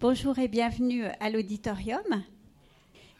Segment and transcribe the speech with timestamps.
[0.00, 2.22] Bonjour et bienvenue à l'auditorium.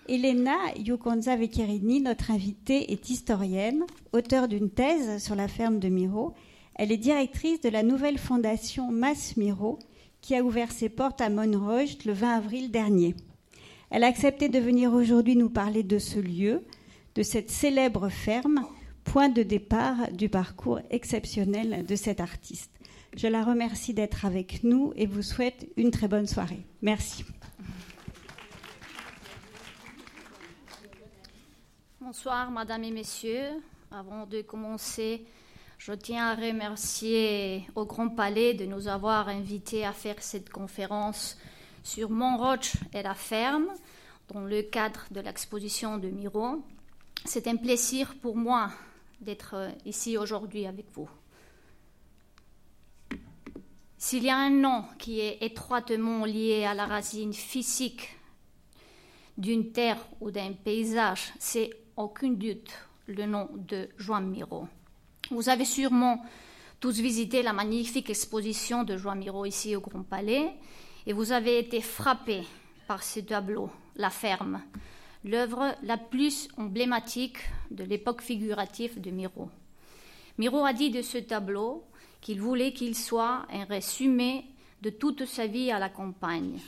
[0.08, 6.34] Elena Yukonza Vecchiarini, notre invitée, est historienne, auteure d'une thèse sur la ferme de Miro.
[6.76, 9.80] Elle est directrice de la nouvelle fondation Mas Miro,
[10.20, 13.16] qui a ouvert ses portes à Monrocht le 20 avril dernier.
[13.90, 16.64] Elle a accepté de venir aujourd'hui nous parler de ce lieu,
[17.16, 18.64] de cette célèbre ferme,
[19.02, 22.70] point de départ du parcours exceptionnel de cet artiste.
[23.18, 26.60] Je la remercie d'être avec nous et vous souhaite une très bonne soirée.
[26.82, 27.24] Merci.
[32.00, 33.48] Bonsoir, Madame et Messieurs.
[33.90, 35.26] Avant de commencer,
[35.78, 41.36] je tiens à remercier au Grand Palais de nous avoir invités à faire cette conférence
[41.82, 43.66] sur Montroche et la ferme
[44.32, 46.62] dans le cadre de l'exposition de Miro.
[47.24, 48.70] C'est un plaisir pour moi
[49.20, 51.08] d'être ici aujourd'hui avec vous.
[54.00, 58.16] S'il y a un nom qui est étroitement lié à la racine physique
[59.36, 62.70] d'une terre ou d'un paysage, c'est aucun doute
[63.08, 64.68] le nom de Joan Miro.
[65.32, 66.24] Vous avez sûrement
[66.78, 70.54] tous visité la magnifique exposition de Joan Miro ici au Grand Palais
[71.04, 72.46] et vous avez été frappés
[72.86, 74.62] par ce tableau, La Ferme,
[75.24, 77.38] l'œuvre la plus emblématique
[77.72, 79.50] de l'époque figurative de Miro.
[80.38, 81.82] Miro a dit de ce tableau
[82.20, 84.44] qu'il voulait qu'il soit un résumé
[84.82, 86.58] de toute sa vie à la campagne.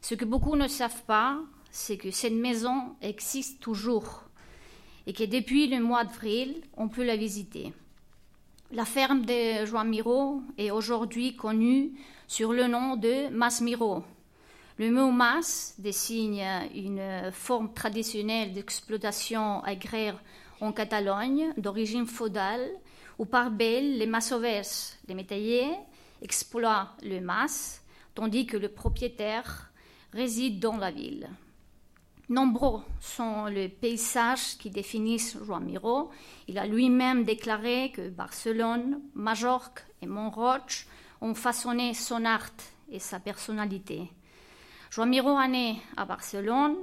[0.00, 4.24] Ce que beaucoup ne savent pas, c'est que cette maison existe toujours
[5.06, 7.72] et que depuis le mois d'avril, on peut la visiter.
[8.72, 11.92] La ferme de Joan Miro est aujourd'hui connue
[12.26, 14.02] sur le nom de Mas Miro.
[14.78, 16.42] Le mot mas désigne
[16.74, 20.18] une forme traditionnelle d'exploitation agraire
[20.60, 22.66] en Catalogne d'origine feudale
[23.18, 25.76] où par belle, les massovers, les métayers,
[26.20, 27.82] exploitent le mas,
[28.14, 29.70] tandis que le propriétaire
[30.12, 31.28] réside dans la ville.
[32.28, 36.10] Nombreux sont les paysages qui définissent Joan Miro.
[36.48, 40.86] Il a lui-même déclaré que Barcelone, Majorque et Montroche
[41.20, 42.50] ont façonné son art
[42.90, 44.10] et sa personnalité.
[44.90, 46.76] Joan Miro est né à Barcelone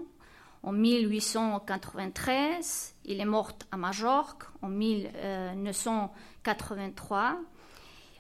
[0.64, 2.96] en 1893.
[3.06, 7.38] Il est mort à Majorque en 1983,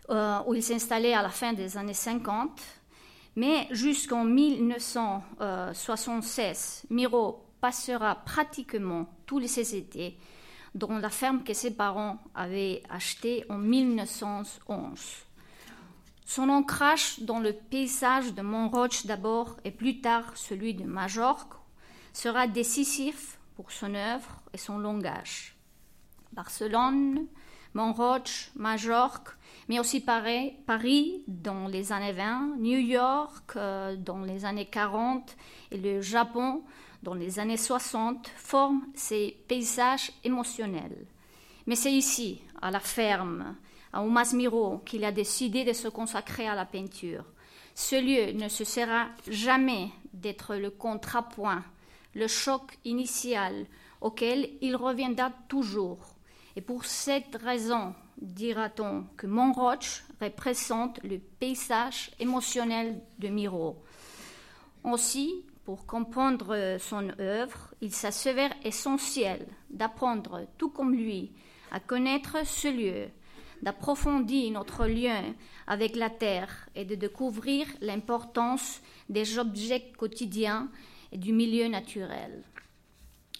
[0.09, 2.61] euh, où il s'est installé à la fin des années 50.
[3.35, 10.17] Mais jusqu'en 1976, Miro passera pratiquement tous ses étés
[10.75, 15.25] dans la ferme que ses parents avaient achetée en 1911.
[16.25, 21.58] Son ancrage dans le paysage de Montroche d'abord et plus tard celui de Majorque
[22.19, 25.55] sera décisif pour son œuvre et son langage.
[26.33, 27.27] Barcelone,
[27.73, 29.29] Montroche, Majorque,
[29.69, 35.37] mais aussi Paris, Paris dans les années 20, New York euh, dans les années 40
[35.71, 36.63] et le Japon
[37.03, 41.05] dans les années 60 forment ces paysages émotionnels.
[41.67, 43.55] Mais c'est ici, à la ferme,
[43.93, 44.03] à
[44.33, 47.23] Miro, qu'il a décidé de se consacrer à la peinture.
[47.75, 51.63] Ce lieu ne cessera jamais d'être le contrapoint,
[52.13, 53.65] le choc initial
[54.01, 55.99] auquel il reviendra toujours.
[56.55, 63.81] Et pour cette raison, dira-t-on que Montroche représente le paysage émotionnel de Miro.
[64.83, 71.31] Aussi, pour comprendre son œuvre, il s'avère essentiel d'apprendre, tout comme lui,
[71.71, 73.09] à connaître ce lieu,
[73.61, 75.35] d'approfondir notre lien
[75.67, 80.69] avec la terre et de découvrir l'importance des objets quotidiens
[81.11, 82.43] et du milieu naturel.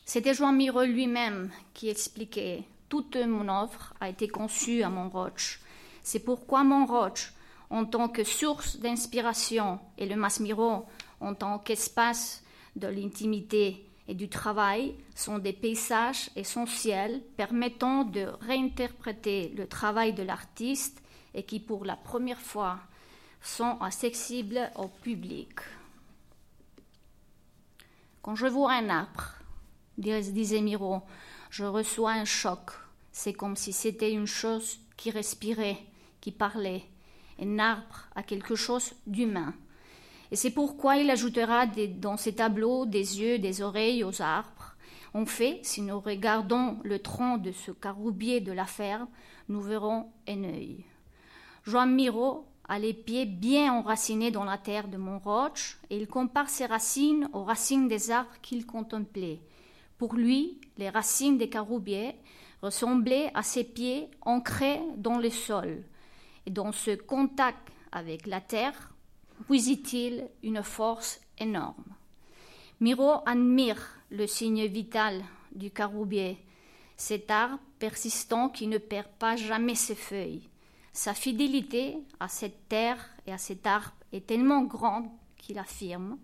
[0.06, 5.62] C'était Joan Miro lui-même qui expliquait toute mon œuvre a été conçue à Montroche.
[6.02, 7.34] C'est pourquoi Montroche,
[7.69, 10.85] en tant que source d'inspiration, et le Masmiro,
[11.19, 12.44] en tant qu'espace
[12.75, 20.24] de l'intimité et du travail, sont des paysages essentiels permettant de réinterpréter le travail de
[20.24, 21.03] l'artiste
[21.35, 22.79] et qui, pour la première fois,
[23.41, 25.52] sont accessibles au public.
[28.29, 29.23] Quand je vois un arbre,
[29.97, 31.02] disait Miro,
[31.49, 32.73] je reçois un choc.
[33.11, 35.79] C'est comme si c'était une chose qui respirait,
[36.22, 36.84] qui parlait.
[37.41, 39.55] Un arbre a quelque chose d'humain.
[40.29, 44.75] Et c'est pourquoi il ajoutera dans ses tableaux des yeux, des oreilles aux arbres.
[45.16, 49.08] En fait, si nous regardons le tronc de ce caroubier de la ferme,
[49.47, 50.85] nous verrons un œil.
[51.64, 56.50] Joan Miro a les pieds bien enracinés dans la terre de Montroche et il compare
[56.50, 59.40] ses racines aux racines des arbres qu'il contemplait.
[59.98, 62.16] Pour lui, les racines des caroubiers
[62.62, 65.84] ressemblaient à ses pieds ancrés dans le sol.
[66.46, 68.94] Et dans ce contact avec la terre,
[69.48, 71.96] puisit-il une force énorme.
[72.80, 75.24] Miro admire le signe vital
[75.54, 76.38] du caroubier,
[76.98, 80.48] cet arbre persistant qui ne perd pas jamais ses feuilles.
[81.01, 85.07] Sa fidélité à cette terre et à cet arbre est tellement grande
[85.37, 86.17] qu'il affirme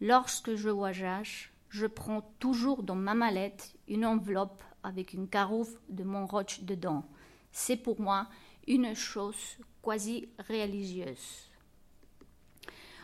[0.00, 6.04] Lorsque je voyage, je prends toujours dans ma mallette une enveloppe avec une caroufle de
[6.04, 7.04] mon roche dedans.
[7.52, 8.26] C'est pour moi
[8.66, 11.50] une chose quasi religieuse.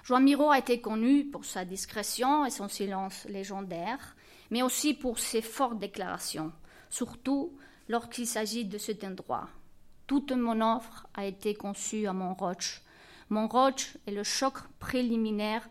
[0.05, 4.17] Joan Miro a été connu pour sa discrétion et son silence légendaire,
[4.51, 6.51] mais aussi pour ses fortes déclarations,
[6.89, 7.59] surtout
[7.91, 9.51] lorsqu'il s'agit de cet endroit.
[10.11, 12.83] Toute mon offre a été conçue à Montroche.
[13.29, 15.69] Montroche est le choc préliminaire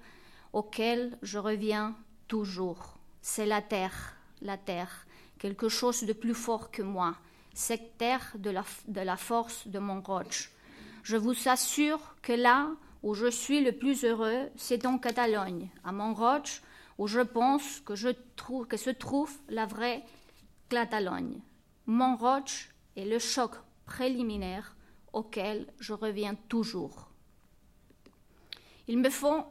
[0.53, 1.93] auquel je reviens
[2.29, 2.97] toujours.
[3.21, 5.05] C'est la terre, la terre,
[5.39, 7.17] quelque chose de plus fort que moi,
[7.53, 10.53] cette terre de la, force de Montroche.
[11.03, 12.69] Je vous assure que là
[13.03, 16.61] où je suis le plus heureux, c'est en Catalogne, à Montroche,
[16.97, 20.05] où je pense que se trouve la vraie
[20.69, 21.41] Catalogne.
[21.87, 23.51] Montroche est le choc
[23.89, 24.75] préliminaire
[25.13, 27.09] auquel je reviens toujours.
[28.87, 29.43] Il me faut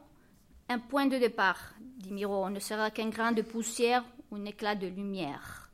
[0.69, 4.75] un point de départ, dit Miro, ne sera qu'un grain de poussière ou un éclat
[4.75, 5.69] de lumière.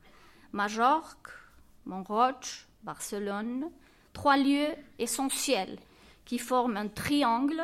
[0.52, 1.30] Majorque,
[1.86, 3.70] Montroche, Barcelone,
[4.14, 5.78] trois lieux essentiels
[6.26, 7.64] qui forment un triangle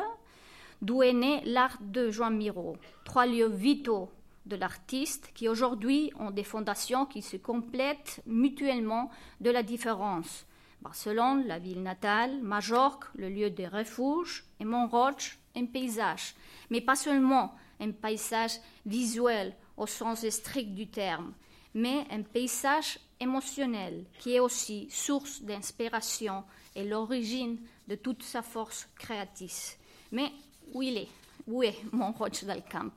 [0.82, 2.76] d'où est né l'art de Joan Miro.
[3.04, 4.08] Trois lieux vitaux
[4.46, 9.10] de l'artiste qui aujourd'hui ont des fondations qui se complètent mutuellement
[9.40, 10.46] de la différence.
[10.82, 16.34] Barcelone, la ville natale, Majorque, le lieu de refuge, et Montroche, un paysage.
[16.70, 21.32] Mais pas seulement un paysage visuel au sens strict du terme,
[21.74, 26.44] mais un paysage émotionnel qui est aussi source d'inspiration
[26.74, 29.78] et l'origine de toute sa force créatrice.
[30.10, 30.32] Mais
[30.74, 31.08] où il est?
[31.46, 32.92] Où est Montroche del Camp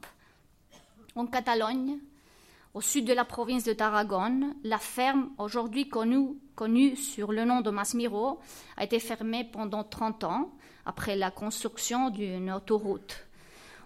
[1.15, 1.99] En Catalogne,
[2.75, 7.69] au sud de la province de Tarragone, la ferme, aujourd'hui connue, sur le nom de
[7.69, 8.39] Masmiro,
[8.75, 10.51] a été fermée pendant 30 ans
[10.85, 13.27] après la construction d'une autoroute.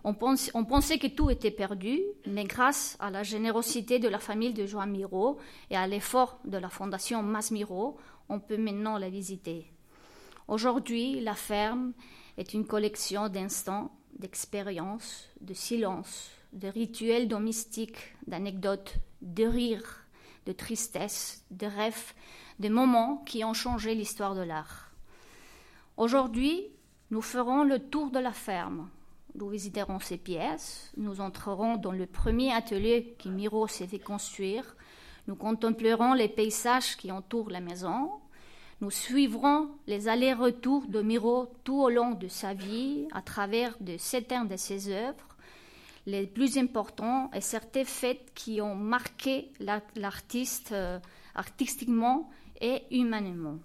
[0.03, 0.15] On,
[0.55, 4.65] on, pensait que tout était perdu, mais grâce à la générosité de la famille de
[4.65, 5.37] Joan Miro
[5.69, 7.97] et à l'effort de la fondation Masmiro,
[8.27, 9.71] on peut maintenant la visiter.
[10.47, 11.93] Aujourd'hui, la ferme
[12.37, 20.05] est une collection d'instants, d'expériences, de silences, de rituels domestiques, d'anecdotes, de rires,
[20.45, 22.13] de tristesse, de rêves,
[22.59, 24.91] de moments qui ont changé l'histoire de l'art.
[25.97, 26.67] Aujourd'hui,
[27.11, 28.89] nous ferons le tour de la ferme.
[29.35, 34.75] Nous visiterons ses pièces, nous entrerons dans le premier atelier que Miro s'est fait construire,
[35.27, 38.09] nous contemplerons les paysages qui entourent la maison,
[38.81, 43.97] nous suivrons les allers-retours de Miro tout au long de sa vie, à travers de
[43.97, 45.28] certains de ses œuvres,
[46.09, 49.51] les plus importants et certains faits qui ont marqué
[49.95, 50.99] l'artiste euh,
[51.35, 52.29] artistiquement
[52.59, 53.59] et humainement.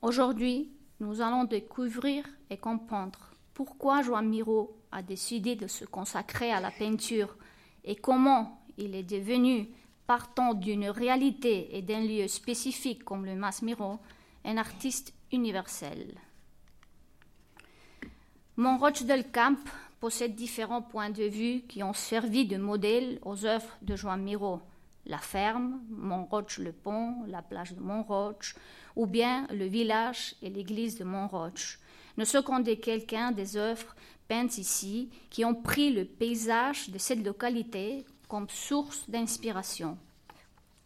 [0.00, 6.60] Aujourd'hui, nous allons découvrir et comprendre pourquoi Joan Miro a décidé de se consacrer à
[6.60, 7.36] la peinture
[7.84, 9.68] et comment il est devenu,
[10.06, 13.98] partant d'une réalité et d'un lieu spécifique comme le Mas Miro,
[14.44, 16.14] un artiste universel.
[18.56, 19.58] Montroche del Camp
[20.02, 24.58] possède différents points de vue qui ont servi de modèle aux œuvres de Joan Miro.
[25.06, 28.56] La ferme, Montroche-le-Pont, la plage de Montroche,
[28.96, 31.78] ou bien le village et l'église de Montroche,
[32.16, 33.94] ne sont qu'en quelqu'un des œuvres
[34.26, 39.96] peintes ici qui ont pris le paysage de cette localité comme source d'inspiration.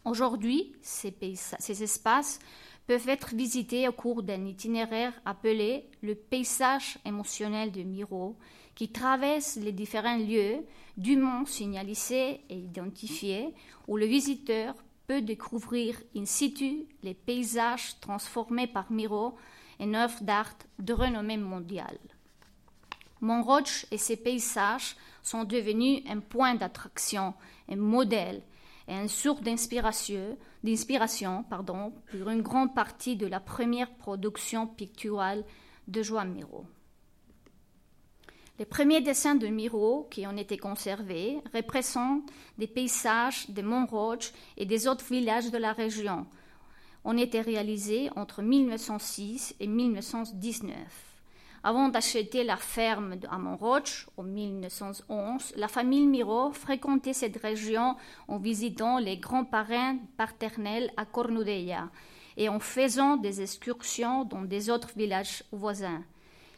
[0.05, 1.11] Aujourd'hui, ces,
[1.57, 2.37] ces espaces
[2.85, 8.37] peuvent être visités au cours d'un itinéraire appelé le paysage émotionnel de Miro,
[8.77, 10.63] qui traverse les différents lieux
[10.97, 13.55] dûment signalisés et identifiés
[13.87, 14.75] où le visiteur
[15.07, 19.35] peut découvrir in situ les paysages transformés par Miro
[19.79, 21.97] en œuvre d'art de renommée mondiale.
[23.19, 27.33] Montroche et ses paysages sont devenus un point d'attraction,
[27.67, 28.43] un modèle
[28.87, 35.43] et une source d'inspiration, pour une grande partie de la première production picturale
[35.87, 36.67] de Joan Miro.
[38.59, 44.65] Les premiers dessins de Miro qui ont été conservés représentent des paysages de Montroche et
[44.65, 46.25] des autres villages de la région.
[47.05, 50.75] Ont été réalisés entre 1906 et 1919.
[51.63, 57.95] Avant d'acheter la ferme à Montroche en 1911, la famille Miro fréquentait cette région
[58.27, 61.91] en visitant les grands-parents paternels à Cornudella
[62.37, 66.03] et en faisant des excursions dans des autres villages voisins.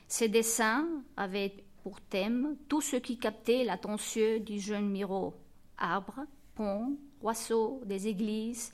[0.08, 0.88] Ces dessins
[1.18, 1.54] avaient
[2.00, 5.34] thème tout ce qui captait l'attention du jeune Miro
[5.80, 8.72] arbres, ponts, roisseaux, des églises,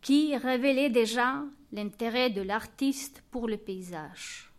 [0.00, 4.50] qui révélaient déjà l'intérêt de l'artiste pour le paysage.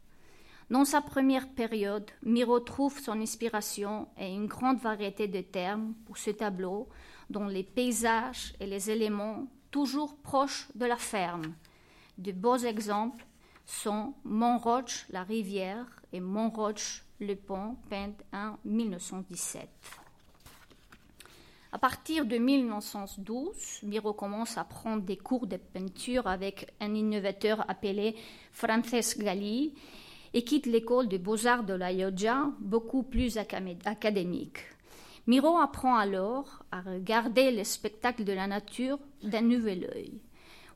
[0.70, 6.18] Dans sa première période, Miro trouve son inspiration et une grande variété de termes pour
[6.18, 6.88] ce tableau,
[7.30, 11.54] dont les paysages et les éléments toujours proches de la ferme.
[12.18, 13.26] De beaux exemples
[13.66, 19.68] sont Montroche, la rivière, et Montroche, le pont, peint en 1917.
[21.72, 27.70] À partir de 1912, Miro commence à prendre des cours de peinture avec un innovateur
[27.70, 28.16] appelé
[28.52, 29.74] Frances Galli
[30.34, 34.60] et quitte l'école de beaux-arts de la Llotja, beaucoup plus académique.
[35.28, 40.20] Miro apprend alors à regarder le spectacle de la nature d'un nouvel œil,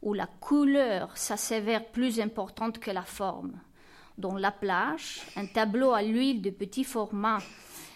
[0.03, 3.59] où la couleur s'assèvère plus importante que la forme.
[4.17, 7.39] Dans La plage, un tableau à l'huile de petit format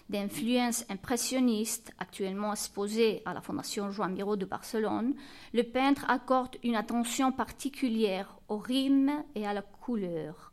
[0.10, 5.14] d'influence impressionniste, actuellement exposé à la Fondation Joan Miró de Barcelone,
[5.54, 10.52] le peintre accorde une attention particulière au rythme et à la couleur.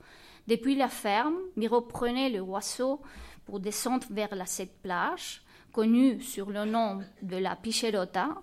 [0.49, 3.00] Depuis la ferme, Miro prenait le oiseau
[3.47, 5.42] pour descendre vers la cette plage,
[5.73, 8.42] connue sur le nom de la Pichelota,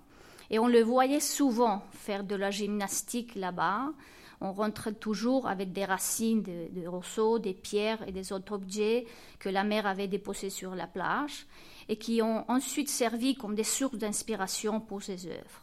[0.50, 3.92] et on le voyait souvent faire de la gymnastique là-bas,
[4.42, 9.06] on rentre toujours avec des racines de, roseaux, des pierres et des autres objets
[9.40, 11.46] que la mer avait déposés sur la plage
[11.88, 15.62] et qui ont ensuite servi comme des sources d'inspiration pour ses œuvres.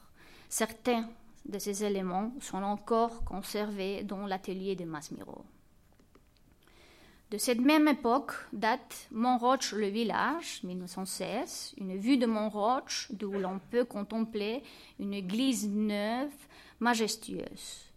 [0.48, 1.08] Certains
[1.44, 5.44] de ces éléments sont encore conservés dans l'atelier de Masmiro.
[7.30, 13.58] De cette même époque date Montroche le village, 1916, une vue de Montroche d'où l'on
[13.70, 14.62] peut contempler
[14.98, 16.32] une église neuve,
[16.80, 17.87] majestueuse.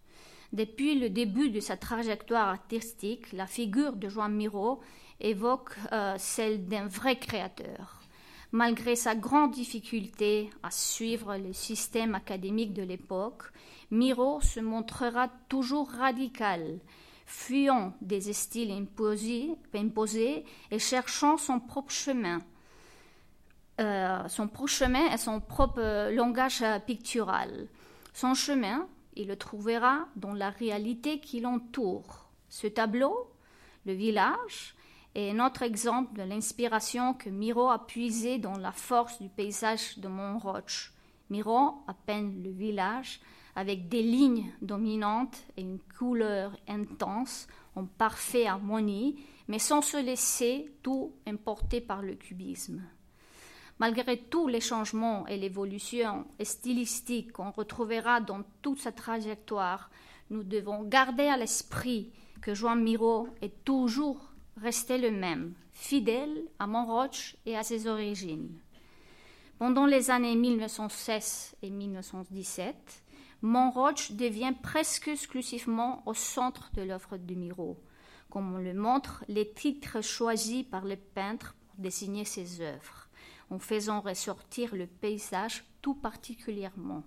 [0.53, 4.81] Depuis le début de sa trajectoire artistique, la figure de Joan Miro
[5.21, 8.01] évoque euh, celle d'un vrai créateur.
[8.51, 13.43] Malgré sa grande difficulté à suivre le système académique de l'époque,
[13.91, 16.79] Miro se montrera toujours radical,
[17.25, 18.71] fuyant des styles
[19.73, 22.39] imposés, et cherchant son propre chemin.
[23.79, 27.69] Euh, son propre chemin et son propre langage pictural.
[28.13, 32.29] Son chemin, il le trouvera dans la réalité qui l'entoure.
[32.49, 33.31] Ce tableau,
[33.85, 34.75] le village,
[35.15, 39.99] est un autre exemple de l'inspiration que Miro a puisé dans la force du paysage
[39.99, 40.93] de Montroche.
[41.29, 43.19] Miro peint le village
[43.55, 50.73] avec des lignes dominantes et une couleur intense en parfaite harmonie, mais sans se laisser
[50.81, 52.81] tout emporter par le cubisme.
[53.81, 59.89] Malgré tous les changements et l'évolution stylistique qu'on retrouvera dans toute sa trajectoire,
[60.29, 62.11] nous devons garder à l'esprit
[62.43, 68.51] que Joan Miro est toujours resté le même, fidèle à Montroche et à ses origines.
[69.57, 72.75] Pendant les années 1916 et 1917,
[73.41, 77.79] Montroche devient presque exclusivement au centre de l'œuvre de Miro,
[78.29, 83.00] comme on le montre les titres choisis par le peintre pour dessiner ses œuvres
[83.51, 87.03] en faisant ressortir le paysage tout particulièrement.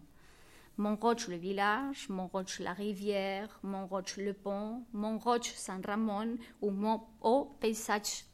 [0.76, 7.56] Montroche le village, Montroche la rivière, Montroche le pont, Montroche San Ramon ou Mont au
[7.60, 8.26] paysage,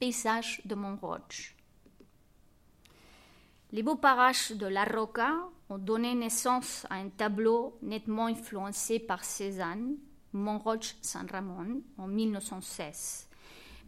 [0.00, 1.56] paysage de Montroche.
[3.72, 5.34] Les beaux parages de la Roca
[5.68, 9.96] ont donné naissance à un tableau nettement influencé par Cézanne,
[10.32, 13.27] Montroche San Ramon, en 1916.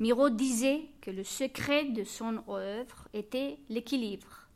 [0.01, 4.49] Miro disait que le secret de son œuvre était l'équilibre,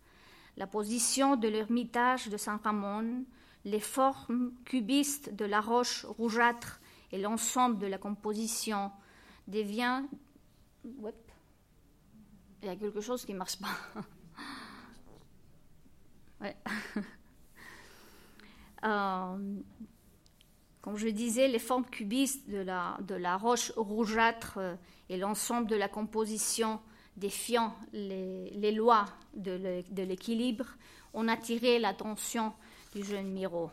[0.57, 3.27] la position de l'ermitage de Saint Ramon,
[3.67, 6.81] les formes cubistes de la roche rougeâtre
[7.13, 8.91] et l'ensemble de la composition
[9.47, 10.03] devient.
[10.85, 11.13] Il
[12.63, 13.69] y a quelque chose qui ne marche pas.
[18.85, 19.61] euh,
[20.85, 24.75] comme je disais, les formes cubistes de la, roche rougeâtre euh,
[25.09, 26.79] et l'ensemble de la composition
[27.17, 30.67] défiant les, les lois de l'équilibre
[31.14, 32.53] ont attiré l'attention
[32.95, 33.71] du jeune Miro.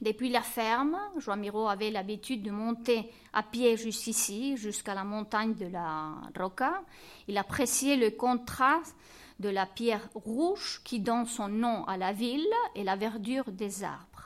[0.00, 5.54] Depuis la ferme, Joan Miro avait l'habitude de monter à pied jusqu'ici, jusqu'à la montagne
[5.54, 6.82] de la Roca.
[7.28, 8.96] Il appréciait le contraste
[9.38, 12.44] de la pierre rouge qui donne son nom à la ville
[12.74, 14.17] et la verdure des arbres.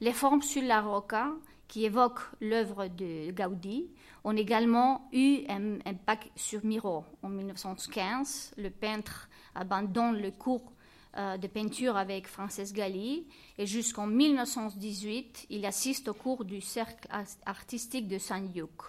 [0.00, 1.32] Les formes sur la roca,
[1.68, 3.88] qui évoquent l'œuvre de Gaudi,
[4.24, 7.04] ont également eu un impact sur Miro.
[7.22, 10.72] En 1915, le peintre abandonne le cours
[11.16, 13.26] euh, de peinture avec Frances Galli
[13.56, 17.08] et jusqu'en 1918, il assiste au cours du cercle
[17.46, 18.82] artistique de Saint-Luc.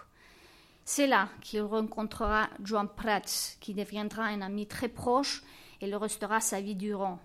[0.83, 5.41] C'est là qu'il rencontrera Joan Prats, qui deviendra un ami très proche
[5.79, 7.19] et le restera sa vie durant.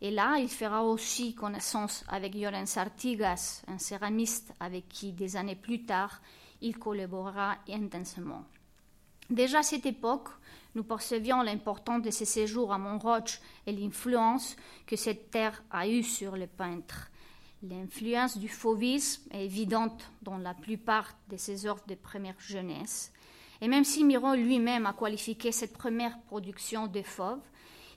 [0.00, 5.56] Et là, il fera aussi connaissance avec Llorens Artigas, un céramiste avec qui, des années
[5.56, 6.20] plus tard,
[6.60, 8.44] il collaborera intensément.
[9.28, 10.28] Déjà à cette époque,
[10.74, 16.04] nous percevions l'importance de ses séjours à Montroche et l'influence que cette terre a eue
[16.04, 17.10] sur le peintre.
[17.62, 23.12] L'influence du fauvisme est évidente dans la plupart de ses œuvres de première jeunesse.
[23.60, 27.40] Et même si Miro lui-même a qualifié cette première production de fauve,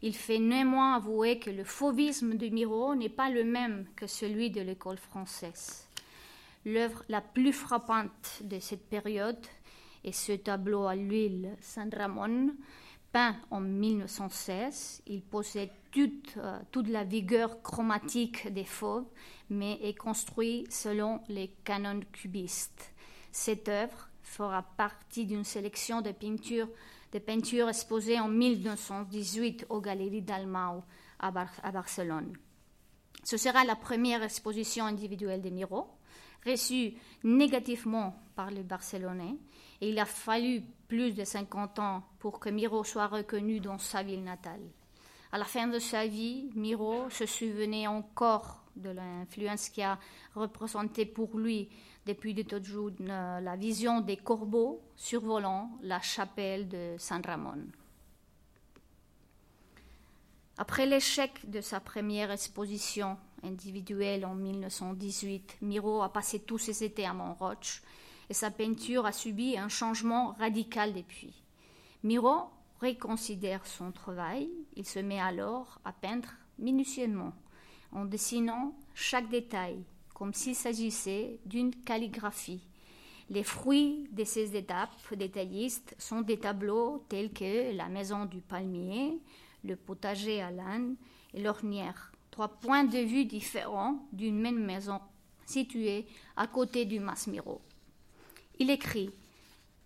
[0.02, 4.50] il fait néanmoins avouer que le fauvisme de Miro n'est pas le même que celui
[4.50, 5.88] de l'école française.
[6.66, 9.46] L'œuvre la plus frappante de cette période
[10.04, 12.56] est ce tableau à l'huile San Ramon,
[13.12, 15.04] peint en 1916.
[15.08, 19.08] Il possède euh, toute la vigueur chromatique des fauves,
[19.50, 22.94] mais est construit selon les canons cubistes.
[23.32, 26.70] Cette œuvre fera partie d'une sélection de peintures,
[27.12, 30.84] de peintures exposées en 1918 aux Galeries Dalmau
[31.20, 31.32] à,
[31.64, 32.34] à Barcelone.
[33.24, 35.88] Ce sera la première exposition individuelle de Miro,
[36.46, 39.36] reçue négativement par les Barcelonais,
[39.80, 44.04] et il a fallu plus de 50 ans pour que Miro soit reconnu dans sa
[44.04, 44.62] ville natale.
[45.32, 50.00] À la fin de sa vie, Miro se souvenait encore de l'influence qui a
[50.36, 51.70] représenté pour lui
[52.06, 57.68] depuis de toujours euh, la vision des corbeaux survolant la chapelle de San Ramon.
[60.58, 67.06] Après l'échec de sa première exposition individuelle en 1918, Miro a passé tous ses étés
[67.06, 67.82] à Montroche
[68.30, 71.34] et sa peinture a subi un changement radical depuis.
[72.04, 77.34] Miro reconsidère son travail, il se met alors à peindre minutieusement,
[77.92, 79.84] en dessinant chaque détail,
[80.22, 82.62] comme s'il s'agissait d'une calligraphie.
[83.32, 89.18] Les fruits de ces étapes détaillistes sont des tableaux tels que la maison du palmier,
[89.64, 90.96] le potager à l'âne
[91.34, 95.00] et l'ornière, trois points de vue différents d'une même maison
[95.48, 96.06] située
[96.38, 97.60] à côté du Masmiro.
[98.60, 99.10] Il écrit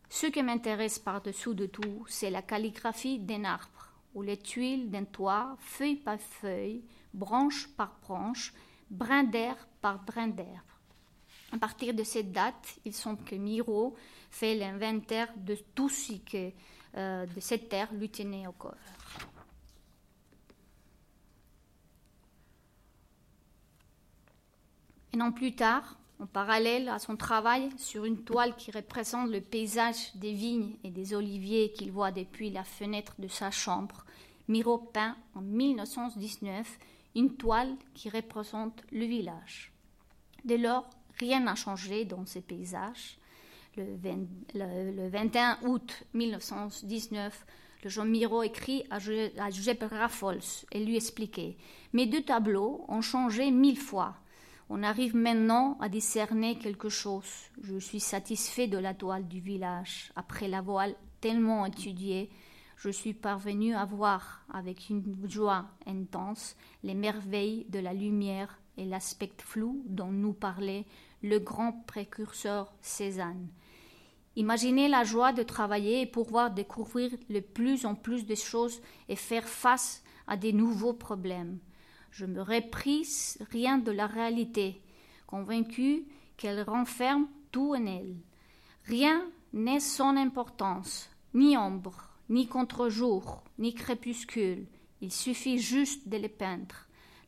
[0.09, 5.05] ce qui m'intéresse par-dessous de tout, c'est la calligraphie d'un arbre, ou les tuiles d'un
[5.05, 6.83] toit, feuille par feuille,
[7.13, 8.53] branche par branche,
[8.89, 10.47] brin d'air par brin d'herbe.
[11.51, 13.95] À partir de cette date, il semble que Miro
[14.29, 16.51] fait l'inventaire de tout ce que
[16.97, 18.73] euh, de cette terre lui tenait au corps.
[25.13, 29.39] Un an plus tard, en parallèle à son travail sur une toile qui représente le
[29.39, 34.05] paysage des vignes et des oliviers qu'il voit depuis la fenêtre de sa chambre,
[34.47, 36.79] Miro peint en 1919
[37.15, 39.71] une toile qui représente le village.
[40.43, 43.17] Dès lors, rien n'a changé dans ces paysages.
[43.78, 47.45] Le, 21 août 1919,
[47.84, 48.99] le Jean Miro écrit à,
[49.49, 50.39] Giuseppe Raffols
[50.71, 51.58] et lui expliquait
[51.93, 54.15] Mes deux tableaux ont changé mille fois.
[54.69, 57.30] On arrive maintenant à discerner quelque chose.
[57.62, 60.12] Je suis satisfait de la toile du village.
[60.15, 62.30] Après la voile tellement étudiée,
[62.75, 68.85] je suis parvenu à voir avec une joie intense les merveilles de la lumière et
[68.85, 70.85] l'aspect flou dont nous parlait
[71.23, 73.47] le grand précurseur Cézanne.
[74.35, 79.15] Imaginez la joie de travailler et pouvoir découvrir de plus en plus de choses et
[79.15, 81.59] faire face à des nouveaux problèmes.
[82.11, 84.81] Je me reprise rien de la réalité,
[85.25, 88.17] convaincu qu'elle renferme tout en elle.
[88.83, 94.67] Rien n'est sans importance, ni ombre, ni contre-jour, ni crépuscule.
[95.01, 96.75] Il suffit juste de les peindre.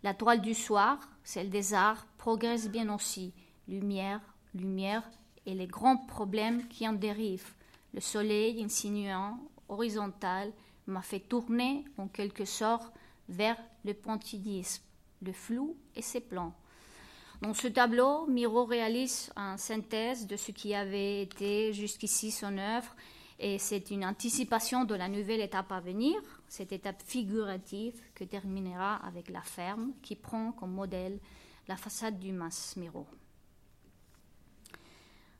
[0.03, 3.33] La toile du soir, celle des arts, progresse bien aussi.
[3.67, 4.21] Lumière,
[4.53, 5.03] lumière
[5.45, 7.53] et les grands problèmes qui en dérivent.
[7.93, 10.51] Le soleil insinuant, horizontal,
[10.87, 12.93] m'a fait tourner en quelque sorte
[13.29, 14.83] vers le pointillisme,
[15.21, 16.53] le flou et ses plans.
[17.41, 22.95] Dans ce tableau, Miro réalise une synthèse de ce qui avait été jusqu'ici son œuvre
[23.39, 28.95] et c'est une anticipation de la nouvelle étape à venir, cette étape figurative que terminera
[28.95, 31.19] avec la ferme qui prend comme modèle
[31.67, 33.05] la façade du Mas Miro.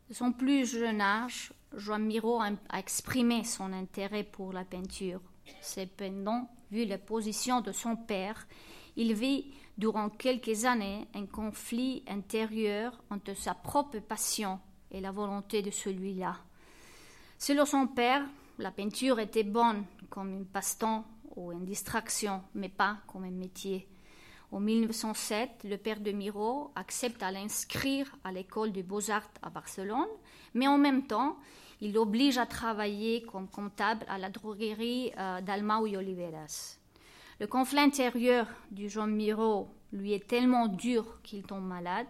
[0.10, 5.22] De son plus jeune âge, Joan Miro a exprimé son intérêt pour la peinture.
[5.62, 8.48] Cependant, vu la position de son père,
[8.96, 14.60] il vit durant quelques années un conflit intérieur entre sa propre passion
[14.92, 16.38] et la volonté de celui-là.
[17.40, 18.26] Selon son père,
[18.58, 23.88] la peinture était bonne comme un passe-temps ou une distraction, mais pas comme un métier.
[24.52, 30.08] En 1907, le père de Miro accepte à l'inscrire à l'école des beaux-arts à Barcelone,
[30.56, 31.38] mais en même temps,
[31.80, 36.80] il l'oblige à travailler comme comptable à la droguerie euh, d'Alma y Oliveras.
[37.40, 42.08] Le conflit intérieur du jeune Miro lui est tellement dur qu'il tombe malade.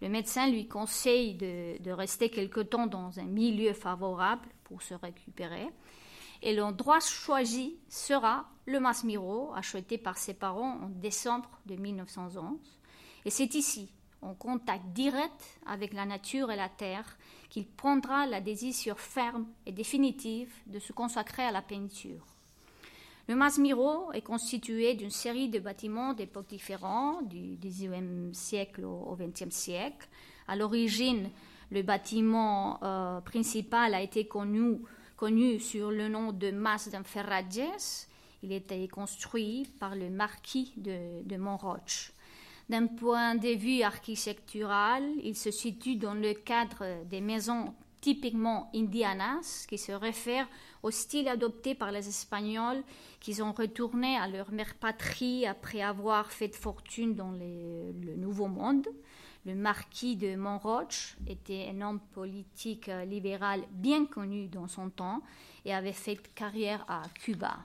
[0.00, 4.48] Le médecin lui conseille de rester quelque temps dans un milieu favorable
[4.80, 5.68] se récupérer.
[6.42, 12.58] Et l'endroit choisi sera le Masmiro, acheté par ses parents en décembre de 1911.
[13.24, 17.16] Et c'est ici, en contact direct avec la nature et la terre,
[17.50, 22.24] qu'il prendra la décision ferme et définitive de se consacrer à la peinture.
[23.28, 29.54] Le Masmiro est constitué d'une série de bâtiments d'époques différentes, du XIXe siècle au XXe
[29.54, 30.08] siècle.
[30.48, 31.30] À l'origine,
[31.72, 34.82] le bâtiment euh, principal a été connu,
[35.16, 38.06] connu, sur le nom de Mas d'Enferrages.
[38.42, 41.38] Il était construit par le marquis de, de.
[42.68, 49.64] D'un point de vue architectural, il se situe dans le cadre des maisons typiquement indianas,
[49.68, 50.48] qui se réfèrent
[50.82, 52.82] au style adopté par les Espagnols
[53.20, 58.88] qui ont retourné à leur mère patrie après avoir fait fortune dans le Nouveau Monde.
[59.44, 65.20] Le marquis de Montroche était un homme politique euh, libéral bien connu dans son temps
[65.64, 67.56] et avait fait carrière à Cuba.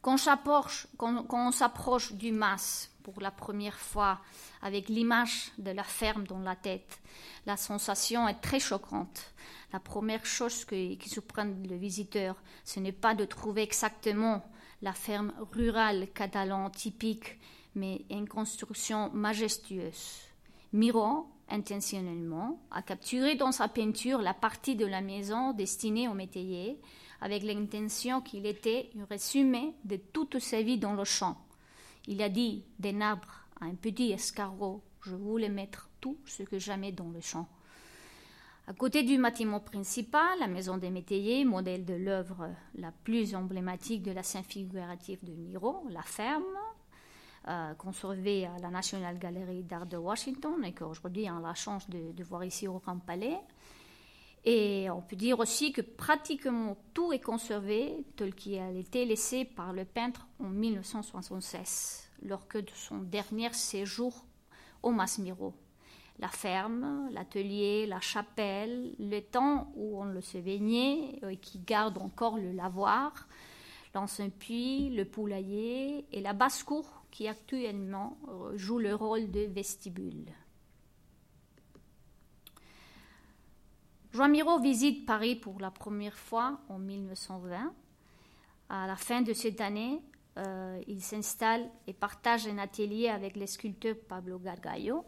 [0.00, 4.20] Quand on s'approche du mas pour la première fois
[4.62, 7.00] avec l'image de la ferme dans la tête,
[7.44, 9.34] la sensation est très choquante.
[9.72, 14.44] La première chose qui surprend le visiteur, ce n'est pas de trouver exactement
[14.82, 17.40] la ferme rurale catalane typique,
[17.74, 20.27] mais une construction majestueuse.
[20.72, 26.78] Miro, intentionnellement, a capturé dans sa peinture la partie de la maison destinée aux métayers,
[27.20, 31.38] avec l'intention qu'il était un résumé de toute sa vie dans le champ.
[32.06, 36.58] Il a dit d'un arbre à un petit escargot Je voulais mettre tout ce que
[36.58, 37.48] j'aimais dans le champ.
[38.66, 44.02] À côté du bâtiment principal, la maison des métayers, modèle de l'œuvre la plus emblématique
[44.02, 46.44] de la scène figurative de Miro, la ferme,
[47.46, 51.88] euh, conservée à la National Gallery d'Art de Washington et qu'aujourd'hui on a la chance
[51.88, 53.38] de, voir ici au Grand Palais.
[54.44, 59.44] Et on peut dire aussi que pratiquement tout est conservé tel qu'il a été laissé
[59.44, 64.24] par le peintre en 1976, lors de son dernier séjour
[64.82, 65.54] au Masmiro
[66.18, 71.98] la ferme, l'atelier, la chapelle, le temps où on le se baignait et qui garde
[71.98, 73.28] encore le lavoir,
[73.94, 80.26] l'ancien puits, le poulailler et la basse-cour qui actuellement euh, joue le rôle de vestibule.
[84.12, 87.72] Jean Miro visite Paris pour la première fois en 1920.
[88.70, 90.00] À la fin de cette année,
[90.38, 95.04] euh, il s'installe et partage un atelier avec le sculpteur Pablo Gargallo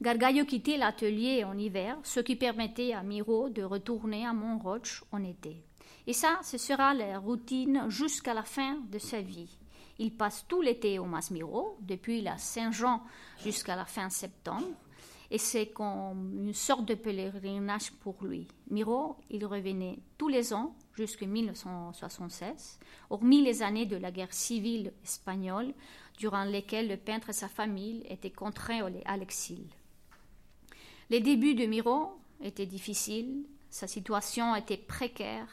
[0.00, 5.24] Gargallo quittait l'atelier en hiver, ce qui permettait à Miro de retourner à Montroche en
[5.24, 5.64] été.
[6.06, 9.58] Et ça, ce sera la routine jusqu'à la fin de sa vie.
[9.98, 13.02] Il passe tout l'été au Mas Miro, depuis la Saint-Jean
[13.42, 14.66] jusqu'à la fin septembre,
[15.30, 18.48] et c'est comme une sorte de pèlerinage pour lui.
[18.70, 22.78] Miro, il revenait tous les ans jusqu'en 1976,
[23.10, 25.74] hormis les années de la guerre civile espagnole,
[26.16, 29.66] durant lesquelles le peintre et sa famille étaient contraints à l'exil.
[31.10, 35.48] Les débuts de Miro étaient difficiles, sa situation était précaire,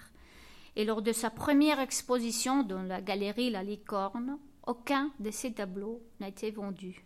[0.76, 6.02] et lors de sa première exposition dans la galerie La Licorne, aucun de ses tableaux
[6.20, 7.06] n'a été vendu.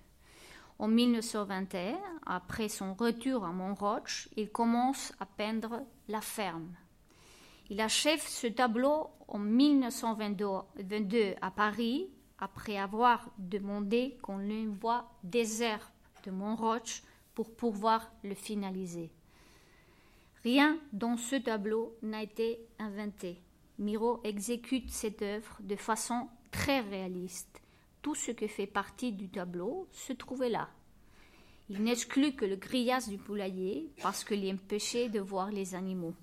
[0.80, 6.74] En 1921, après son retour à Montroche, il commence à peindre la ferme.
[7.70, 15.62] Il achève ce tableau en 1922 à Paris, après avoir demandé qu'on lui envoie des
[15.62, 15.84] herbes
[16.26, 17.04] de Montroche
[17.36, 19.12] pour pouvoir le finaliser.
[20.44, 23.42] Rien dans ce tableau n'a été inventé.
[23.80, 27.62] Miro exécute cette œuvre de façon très réaliste.
[28.02, 30.70] Tout ce qui fait partie du tableau se trouvait là.
[31.70, 36.14] Il n'exclut que le grillage du poulailler parce qu'il empêchait de voir les animaux.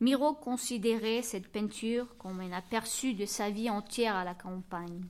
[0.00, 5.04] Miro considérait cette peinture comme un aperçu de sa vie entière à la campagne,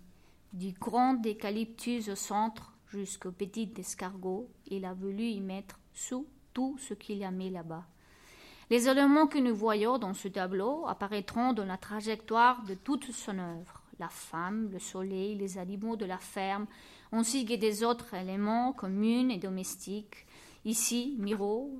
[0.53, 6.77] du grand eucalyptus au centre jusqu'au petit escargot, il a voulu y mettre sous tout
[6.79, 7.87] ce qu'il a mis là-bas.
[8.71, 13.39] Les éléments que nous voyons dans ce tableau apparaîtront dans la trajectoire de toute son
[13.39, 16.67] œuvre la femme, le soleil, les animaux de la ferme,
[17.13, 20.27] ainsi que des autres éléments communs et domestiques.
[20.65, 21.71] Ici, Miro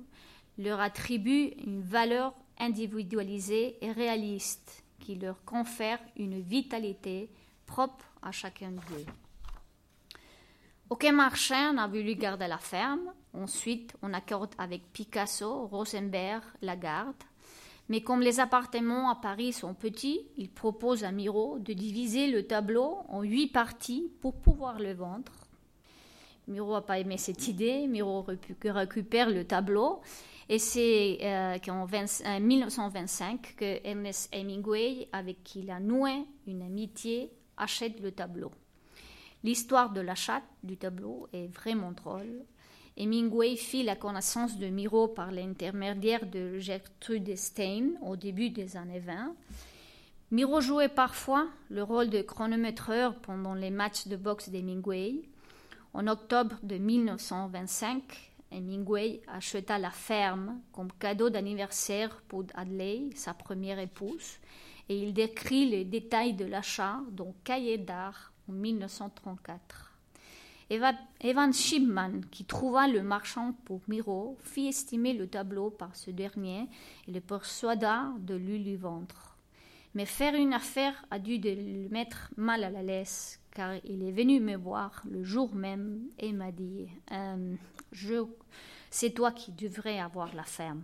[0.57, 7.29] leur attribue une valeur individualisée et réaliste qui leur confère une vitalité
[7.65, 9.05] propre à chacun d'eux.
[10.91, 13.13] Aucun marchand n'a voulu garder la ferme.
[13.33, 17.15] Ensuite, on accorde avec Picasso, Rosenberg, Lagarde.
[17.87, 22.45] Mais comme les appartements à Paris sont petits, il propose à Miro de diviser le
[22.45, 25.31] tableau en huit parties pour pouvoir le vendre.
[26.49, 27.87] Miro n'a pas aimé cette idée.
[27.87, 28.25] Miro
[28.65, 30.01] récupère le tableau.
[30.49, 31.87] Et c'est euh, en
[32.41, 38.51] 1925 que Ernest Hemingway, avec qui il a noué une amitié, achète le tableau.
[39.43, 42.45] L'histoire de l'achat du tableau est vraiment drôle.
[42.97, 48.99] Hemingway fit la connaissance de Miro par l'intermédiaire de Gertrude Stein au début des années
[48.99, 49.33] 20.
[50.29, 55.23] Miro jouait parfois le rôle de chronométreur pendant les matchs de boxe d'Hemingway.
[55.93, 58.03] En octobre de 1925,
[58.51, 64.37] Hemingway acheta la ferme comme cadeau d'anniversaire pour Adley, sa première épouse,
[64.87, 69.91] et il décrit les détails de l'achat dans Cahiers d'art en 1934.
[70.69, 76.69] Evan Shipman, qui trouva le marchand pour Miro, fit estimer le tableau par ce dernier
[77.07, 79.35] et le persuada de lui vendre.
[79.95, 84.13] Mais faire une affaire a dû le mettre mal à la laisse, car il est
[84.13, 87.55] venu me voir le jour même et m'a dit euh,
[88.89, 90.83] C'est toi qui devrais avoir la ferme.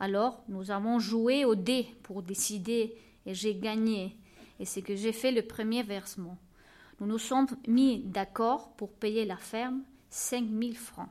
[0.00, 4.16] Alors nous avons joué au dé pour décider et j'ai gagné,
[4.58, 6.36] et c'est que j'ai fait le premier versement.
[6.98, 11.10] Nous nous sommes mis d'accord pour payer la ferme 5000 francs.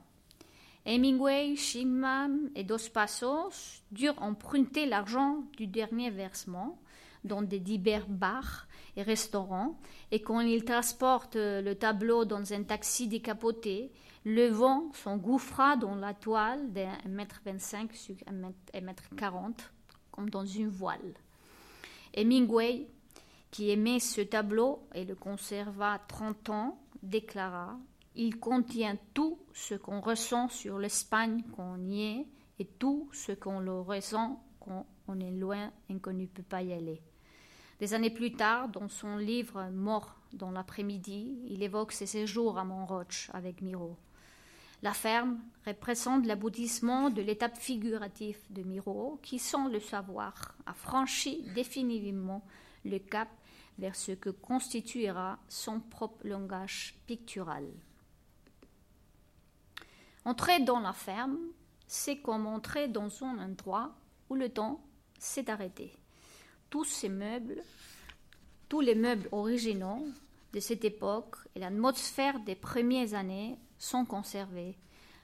[0.86, 6.80] Hemingway, Shimman et Dos Passos durent emprunter l'argent du dernier versement
[7.24, 9.78] dans des divers bars et restaurants,
[10.12, 13.92] et quand ils transportent le tableau dans un taxi décapoté,
[14.24, 19.72] le vent s'engouffra dans la toile d'un mètre 25 sur un mètre 40,
[20.12, 21.14] comme dans une voile.
[22.14, 22.88] Hemingway
[23.56, 27.80] qui aimait ce tableau et le conserva 30 ans, déclara
[28.18, 32.28] Il contient tout ce qu'on ressent sur l'Espagne quand on y est
[32.60, 36.64] et tout ce qu'on le ressent quand on est loin et qu'on ne peut pas
[36.64, 37.02] y aller.
[37.80, 42.66] Des années plus tard, dans son livre Mort dans l'après-midi, il évoque ses séjours à
[42.66, 43.96] Montroche avec Miro.
[44.84, 51.42] La ferme représente l'aboutissement de l'étape figurative de Miro, qui, sans le savoir, a franchi
[51.56, 52.44] définitivement
[52.84, 53.30] le cap
[53.78, 57.66] vers ce que constituera son propre langage pictural.
[60.24, 61.38] Entrer dans la ferme,
[61.88, 63.94] c'est comme entrer dans un endroit
[64.30, 64.82] où le temps
[65.20, 65.94] s'est arrêté.
[66.70, 67.62] Tous ces meubles,
[68.68, 70.06] tous les meubles originaux
[70.54, 74.76] de cette époque et l'atmosphère des premières années sont conservés.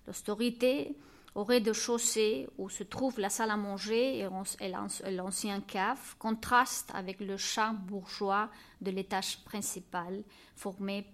[0.06, 0.96] L'austérité
[1.36, 4.20] au rez-de-chaussée, où se trouve la salle à manger
[4.60, 8.50] et l'ancien cave, contraste avec le charme bourgeois
[8.82, 10.24] de l'étage principal,
[10.56, 11.06] formé,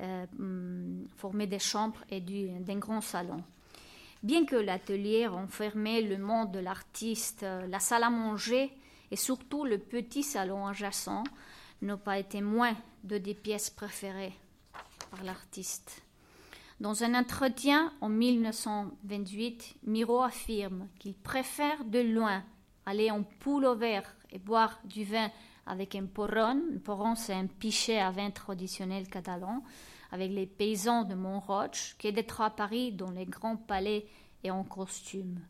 [0.00, 0.24] euh,
[1.16, 3.42] formé des chambres et d'un grand salon.
[4.22, 8.72] Bien que l'atelier renfermait le monde de l'artiste, euh, la salle à manger
[9.10, 11.22] et surtout le petit salon adjacent
[11.82, 14.32] n'ont pas été moins de des pièces préférées
[15.10, 16.05] par l'artiste.
[16.78, 22.44] Dans un entretien en 1928, Miro affirme qu'il préfère de loin
[22.84, 25.30] aller en poule au vert et boire du vin
[25.64, 26.62] avec un porron.
[26.74, 29.62] Un porron, c'est un pichet à vin traditionnel catalan,
[30.12, 34.06] avec les paysans de Montroche, que d'être à Paris dans les grands palais
[34.44, 35.40] et en costume.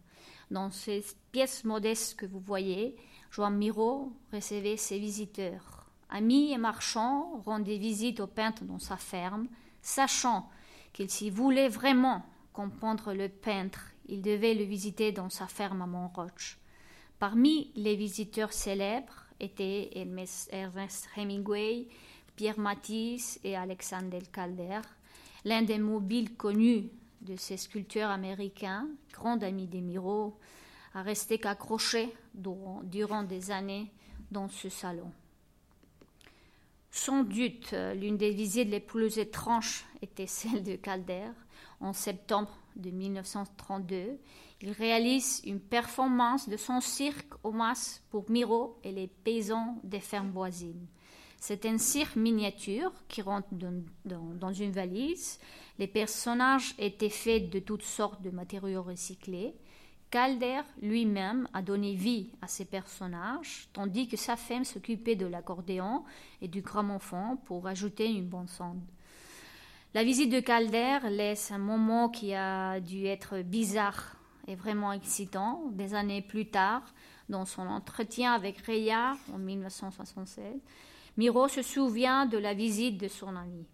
[0.52, 2.94] Dans ces pièces modestes que vous voyez,
[3.32, 5.90] Joan Miro recevait ses visiteurs.
[6.08, 9.48] Amis et marchands rendaient visite au peintre dans sa ferme,
[9.82, 10.48] sachant
[10.96, 15.86] qu'il s'y voulait vraiment comprendre le peintre, il devait le visiter dans sa ferme à
[15.86, 16.58] Montroche.
[17.18, 21.86] Parmi les visiteurs célèbres étaient Ernest Hemingway,
[22.34, 24.80] Pierre Matisse et Alexander Calder,
[25.44, 26.88] l'un des mobiles connus
[27.20, 30.38] de ces sculpteurs américains, grand ami des Miro,
[30.94, 33.92] a resté qu'accroché durant des années
[34.30, 35.12] dans ce salon.
[36.96, 41.28] Sans doute, euh, l'une des visites les plus étranges était celle de Calder.
[41.78, 44.18] En septembre de 1932,
[44.62, 50.00] il réalise une performance de son cirque au mas pour Miro et les paysans des
[50.00, 50.86] fermes voisines.
[51.38, 53.48] C'est un cirque miniature qui rentre
[54.06, 55.38] dans, une valise.
[55.78, 59.54] Les personnages étaient faits de toutes sortes de matériaux recyclés.
[60.10, 66.04] Calder lui-même a donné vie à ces personnages, tandis que sa femme s'occupait de l'accordéon
[66.40, 68.80] et du gramophone pour ajouter une bonne sonde.
[69.94, 74.16] La visite de Calder laisse un moment qui a dû être bizarre
[74.46, 75.64] et vraiment excitant.
[75.72, 76.82] Des années plus tard,
[77.28, 80.60] dans son entretien avec Reya en 1976,
[81.16, 83.66] Miro se souvient de la visite de son ami.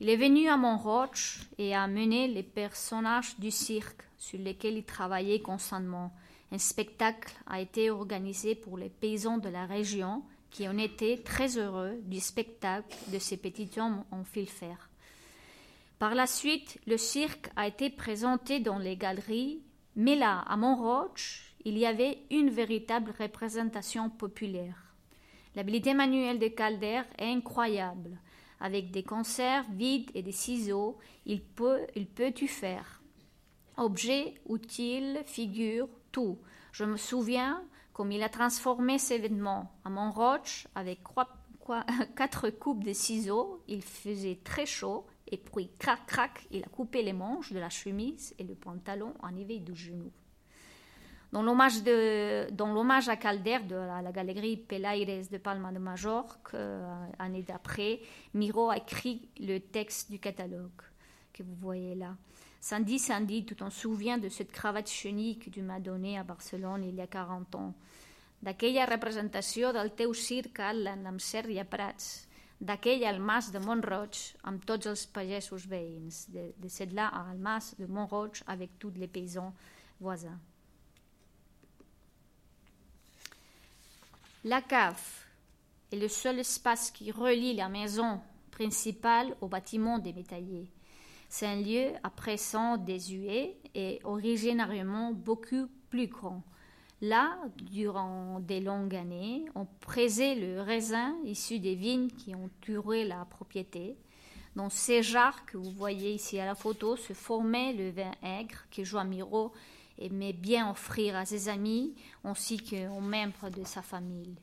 [0.00, 4.84] Il est venu à Montroche et a mené les personnages du cirque sur lesquels il
[4.84, 6.12] travaillait constamment,
[6.52, 11.58] un spectacle a été organisé pour les paysans de la région qui ont été très
[11.58, 14.90] heureux du spectacle de ces petits hommes en fil fer.
[15.98, 19.60] Par la suite, le cirque a été présenté dans les galeries,
[19.96, 24.94] mais là, à Montroche, il y avait une véritable représentation populaire.
[25.56, 28.20] L'habileté manuelle de Calder est incroyable.
[28.60, 33.01] Avec des conserves vides et des ciseaux, il peut, il peut tout faire.
[33.76, 36.38] Objets, outils, figures, tout.
[36.72, 41.00] Je me souviens comme il a transformé ses vêtements à Montroche avec
[42.16, 43.62] quatre coupes de ciseaux.
[43.68, 47.70] Il faisait très chaud et puis crac crac, il a coupé les manches de la
[47.70, 50.10] chemise et le pantalon en éveil du genou.
[51.32, 56.52] Dans l'hommage, de, dans l'hommage à Calder de la, galerie Pelaires de Palma de Majorque,
[56.52, 58.00] euh, année d'après,
[58.34, 60.82] Miro a écrit le texte du catalogue
[61.32, 62.14] que vous voyez là.
[62.62, 66.84] Sandy, Sandy, tu t'en souviens de cette cravate chenille que tu m'as donnée à Barcelone
[66.84, 67.74] il y a 40 ans,
[68.40, 70.60] d'aquella representació del teu circ
[71.18, 72.28] Sèria Prats,
[72.60, 77.74] d'aquell al mas de Montroig amb tots els pagesos veïns, de, de cette-là al mas
[77.80, 79.52] de Montroig avec tous les paysans
[79.98, 80.38] voisins.
[84.44, 85.02] La cave
[85.90, 88.20] est le seul espace qui relie la maison
[88.52, 90.70] principale au bâtiment des métalliers.
[91.34, 96.42] C'est un lieu à présent désuet et originairement beaucoup plus grand.
[97.00, 103.06] Là, durant des longues années, on présait le raisin issu des vignes qui ont duré
[103.06, 103.96] la propriété.
[104.56, 108.66] Dans ces jarres que vous voyez ici à la photo se formait le vin aigre
[108.70, 109.52] que Joan Miro
[109.98, 114.36] aimait bien offrir à ses amis ainsi qu'aux membres de sa famille.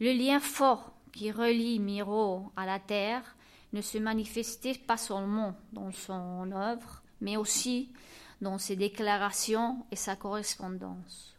[0.00, 3.36] Le lien fort qui relie Miro à la terre
[3.72, 7.92] ne se manifestait pas seulement dans son œuvre, mais aussi
[8.40, 11.34] dans ses déclarations et sa correspondance.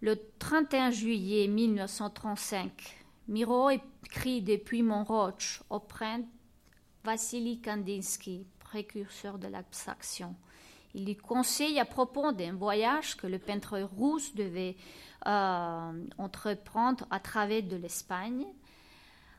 [0.00, 2.70] Le 31 juillet 1935,
[3.28, 6.24] Miro écrit depuis Montroche au prince
[7.02, 10.34] Vassili Kandinsky, précurseur de l'abstraction.
[10.94, 14.76] Il lui conseille à propos d'un voyage que le peintre russe devait
[15.26, 18.46] euh, entreprendre à travers de l'Espagne.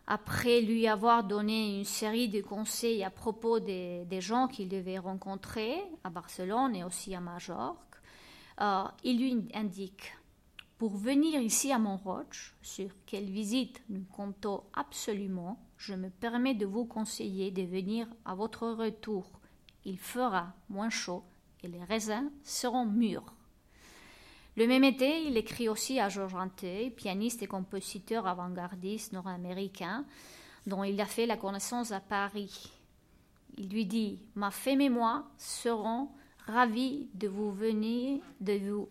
[0.08, 5.00] Après lui avoir donné une série de conseils à propos des, des gens qu'il devait
[5.00, 7.98] rencontrer à Barcelone et aussi à Majorque,
[8.62, 10.14] euh, il lui indique
[10.78, 16.68] pour venir ici à Montroche, sur quelle visite nous comptons absolument, je me permets de
[16.68, 19.28] vous conseiller de venir à votre retour.
[19.86, 21.24] Il fera moins chaud
[21.64, 23.37] et les raisins seront mûrs.
[24.58, 30.04] Le même été, il écrit aussi à Georges Rantey, pianiste et compositeur avant-gardiste nord-américain,
[30.66, 32.72] dont il a fait la connaissance à Paris.
[33.60, 36.10] Il lui dit Ma femme et moi serons
[36.48, 38.90] ravis de vous venir, de vous,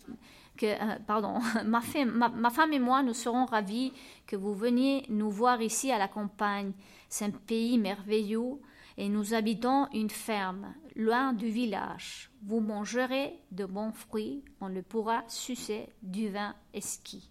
[0.56, 3.92] que, euh, pardon, ma femme, et moi, nous serons ravis
[4.24, 6.72] que vous veniez nous voir ici à la campagne.
[7.08, 8.60] C'est un pays merveilleux
[8.98, 12.30] et nous habitons une ferme, loin du village.
[12.42, 17.30] Vous mangerez de bons fruits, on le pourra sucer du vin esquis.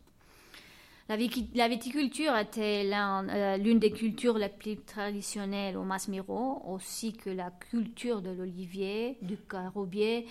[1.08, 7.52] La, viticulture était euh, l'une des cultures les plus traditionnelles au Masmiro, aussi que la
[7.52, 10.26] culture de l'olivier, du caroubier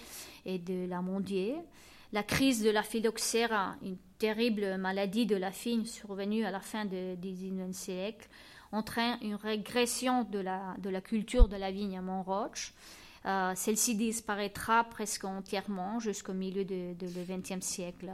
[0.44, 1.54] et de l'amandier.
[2.12, 6.84] La crise de la phylloxéra, une terrible maladie de la figne survenue à la fin
[6.84, 8.28] du XIXe siècle,
[8.74, 12.74] entraîne une régression de la, culture de la vigne à Montroche.
[13.26, 18.12] Euh, Celle-ci disparaîtra presque entièrement jusqu'au milieu du XXe siècle.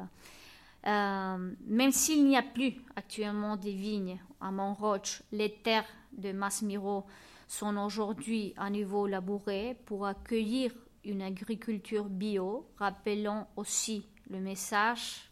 [0.87, 7.05] Euh, même s'il n'y a plus actuellement des vignes à Montroche, les terres de Masmiro
[7.49, 10.73] sont aujourd'hui à nouveau labourées pour accueillir
[11.05, 15.31] une agriculture bio, rappelant aussi le message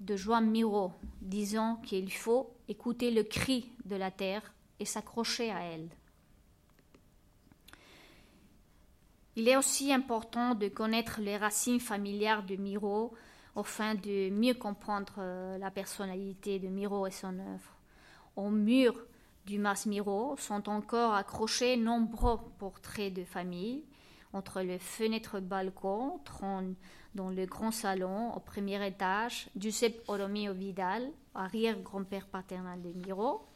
[0.00, 5.60] de Joan Miro, disant qu'il faut écouter le cri de la terre et s'accrocher à
[5.62, 5.90] elle.
[9.36, 13.14] Il est aussi important de connaître les racines familières de Miro
[13.56, 17.76] afin de mieux comprendre euh, la personnalité de Miro et son œuvre.
[18.36, 18.94] Au mur
[19.44, 23.84] du Mas Miro sont encore accrochés nombreux portraits de famille,
[24.32, 26.74] entre les fenêtres balcons trône
[27.14, 33.46] dans le grand salon au premier étage Giuseppe Oromio Vidal, arrière-grand-père paternel de Miro.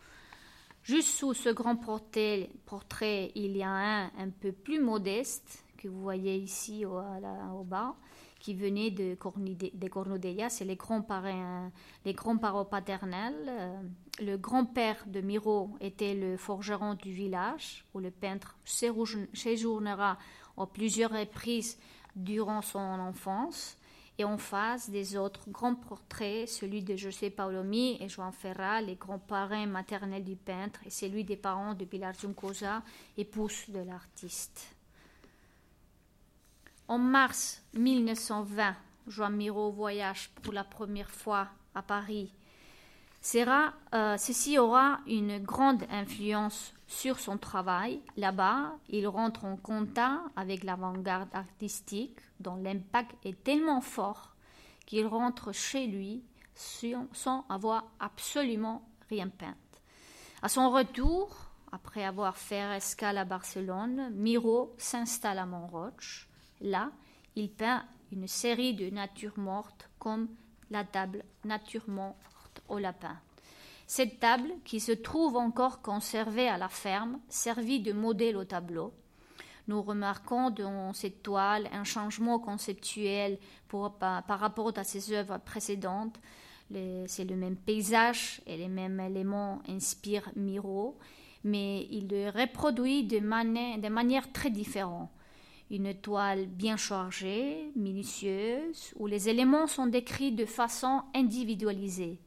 [0.83, 6.01] Juste sous ce grand portrait, il y a un un peu plus modeste que vous
[6.01, 7.95] voyez ici au, bas,
[8.41, 11.71] qui venait de, Cornudella, c'est les grands-parents
[12.05, 13.47] les grands parents paternels.
[13.49, 13.83] Euh,
[14.21, 20.19] le grand-père de Miro était le forgeron du village, où le peintre séjournera
[20.57, 21.79] à plusieurs reprises
[22.15, 23.77] durant son enfance.
[24.19, 28.95] Et en face des autres grands portraits, celui de José Paulomi et Joan Ferrat, les
[28.95, 32.83] grands-parents maternels du peintre, et celui des parents de Pilar Juncosa,
[33.19, 34.75] épouse de l'artiste.
[36.89, 38.75] En mars 1920,
[39.09, 42.33] Joan Miro voyage pour la première fois à Paris.
[43.35, 48.01] Euh, ceci aura une grande influence sur son travail.
[48.17, 54.37] Là-bas, il rentre en contact avec l'avant-garde artistique dont l'impact est tellement fort
[54.87, 56.23] qu'il rentre chez lui
[57.13, 59.57] sans avoir absolument rien peint.
[60.43, 61.37] À son retour,
[61.73, 66.29] après avoir fait escale à Barcelone, Miro s'installe à Montroche.
[66.61, 66.93] Là,
[67.35, 70.29] il peint une série de natures mortes comme
[70.71, 71.89] la table Nature
[73.87, 78.93] Cette table, qui se trouve encore conservée à la ferme, servit de modèle au tableau.
[79.69, 83.39] Nous remarquons dans cette toile un changement conceptuel
[83.69, 86.21] par, rapport à ses œuvres précédentes.
[87.07, 90.99] C'est le même paysage et les mêmes éléments inspirent Miro,
[91.45, 95.11] mais il le reproduit de manière très différente.
[95.71, 102.21] Une toile bien chargée, minutieuse, où les éléments sont décrits de façon individualisée.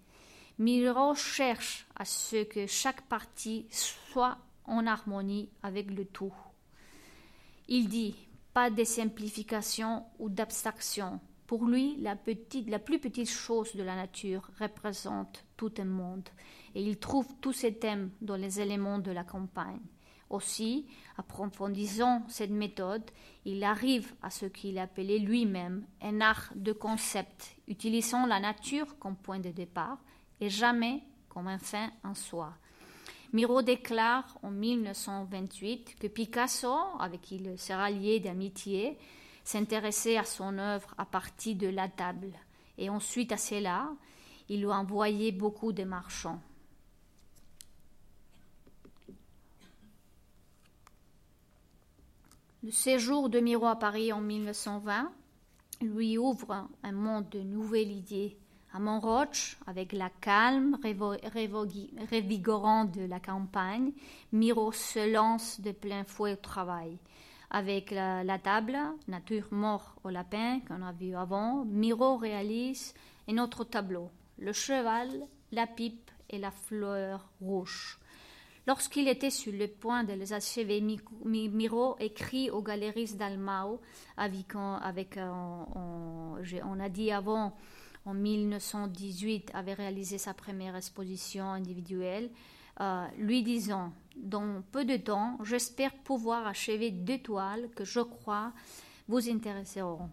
[0.60, 6.34] Miro cherche à ce que chaque partie soit en harmonie avec le tout.
[7.70, 8.14] Il dit
[8.53, 11.22] pas de simplification ou d'abstraction.
[11.47, 16.28] Pour lui, la, petite, la plus petite chose de la nature représente tout un monde,
[16.76, 19.80] et il trouve tous ces thèmes dans les éléments de la campagne.
[20.30, 20.88] Aussi,
[21.18, 23.10] approfondissant cette méthode,
[23.45, 29.16] il arrive à ce qu'il appelait lui-même un art de concept, utilisant la nature comme
[29.16, 29.99] point de départ
[30.42, 32.54] et jamais comme un fin en soi.
[33.32, 38.98] Miro déclare en 1928 que Picasso, avec qui il sera lié d'amitié,
[39.44, 42.34] s'intéressait à son œuvre à partir de la table.
[42.78, 43.90] Et ensuite à cela,
[44.48, 46.42] il lui envoyé beaucoup de marchands.
[52.64, 55.12] Le séjour de Miro à Paris en 1920
[55.82, 58.38] lui ouvre un monde de nouvelles idées
[58.74, 60.78] à Montroche, avec la calme
[62.12, 63.92] révigorante de la campagne,
[64.32, 66.98] Miro se lance de plein fouet au travail.
[67.52, 72.94] Avec la, table, nature mort au lapin qu'on a vu avant, Miro réalise
[73.28, 75.10] un autre tableau, le cheval,
[75.52, 77.98] la pipe et la fleur rouge.
[78.68, 80.80] Lorsqu'il était sur le point de les achever,
[81.26, 83.82] Miro écrit au galeriste d'Almao,
[84.16, 87.56] avec, avec on a dit avant,
[88.06, 92.30] en 1918 avait réalisé sa première exposition individuelle,
[92.82, 98.54] euh, lui disant Dans peu de temps, j'espère pouvoir achever deux toiles que je crois
[99.08, 100.10] vous intéresseront.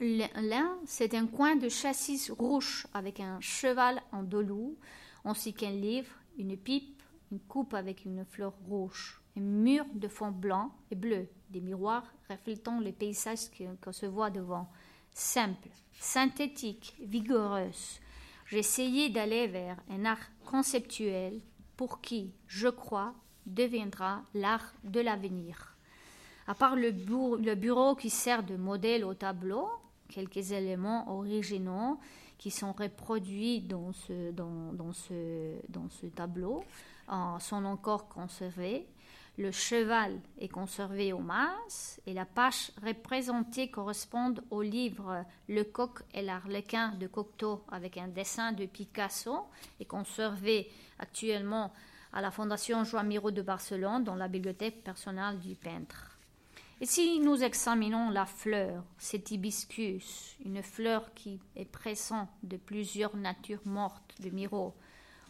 [0.00, 4.76] L'un, c'est un coin de châssis rouge avec un cheval en dolou,
[5.24, 10.30] ainsi qu'un livre, une pipe, une coupe avec une fleur rouge, un mur de fond
[10.30, 13.50] blanc et bleu, des miroirs reflétant les paysages
[13.82, 14.68] qu'on se voit devant
[15.12, 18.00] simple, synthétique, vigoureuse.
[18.46, 21.40] J'essayais d'aller vers un art conceptuel
[21.76, 23.14] pour qui, je crois,
[23.46, 25.76] deviendra l'art de l'avenir.
[26.46, 26.90] À part le,
[27.54, 29.68] bureau qui sert de modèle au tableau,
[30.08, 31.98] quelques éléments originaux
[32.36, 34.32] qui sont reproduits dans ce,
[36.14, 36.64] tableau
[37.38, 38.86] sont encore conservés.
[39.42, 45.98] Le cheval est conservé au mas et la page représentée correspond au livre Le coq
[46.14, 49.48] et l'arlequin de Cocteau avec un dessin de Picasso
[49.80, 50.70] et conservé
[51.00, 51.72] actuellement
[52.12, 56.16] à la Fondation Joan Miro de Barcelone dans la bibliothèque personnelle du peintre.
[56.80, 63.16] Et si nous examinons la fleur, cet hibiscus, une fleur qui est présente de plusieurs
[63.16, 64.72] natures mortes de Miro,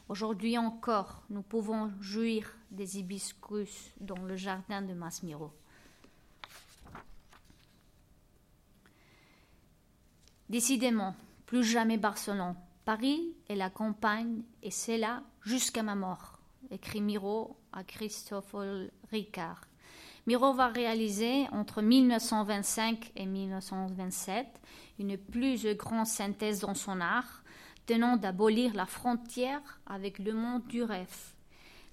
[0.09, 5.53] Aujourd'hui encore, nous pouvons jouir des hibiscus dans le jardin de Masmiro.
[10.49, 11.15] Décidément,
[11.47, 12.57] plus jamais Barcelone.
[12.85, 18.57] Paris est la campagne et c'est là jusqu'à ma mort, écrit Miro à Christophe
[19.11, 19.63] Ricard.
[20.27, 24.47] Miro va réaliser entre 1925 et 1927
[24.99, 27.43] une plus grande synthèse dans son art
[27.87, 31.32] tenant d'abolir la frontière avec le monde du rêve.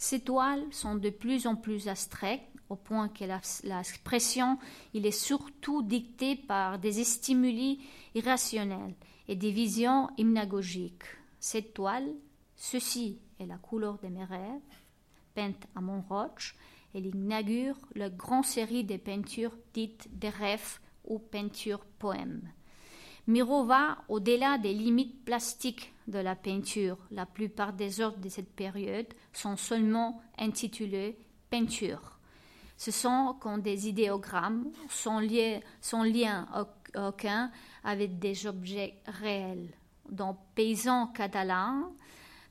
[0.02, 4.58] Ces toiles sont de plus en plus abstraites, au point que l'expression
[4.94, 7.82] est surtout dictée par des stimuli
[8.16, 8.96] irrationnels
[9.28, 11.04] et des visions hypnagogiques.
[11.42, 12.08] Cette toile,
[12.56, 14.62] ceci est la couleur de mes rêves,
[15.36, 16.56] peinte à Montroche,
[16.96, 22.50] elle inaugure la grande série des peintures dites des rêves ou peintures poèmes.
[23.28, 26.98] Miro va au-delà des limites plastiques de la peinture.
[27.12, 31.18] La plupart des œuvres de cette période sont seulement intitulées
[31.50, 32.20] peinture.
[32.78, 36.48] Ce sont comme des idéogrammes sans, lien
[36.96, 37.52] aucun
[37.84, 39.70] avec des objets réels.
[40.10, 41.92] Dans Paysans catalans,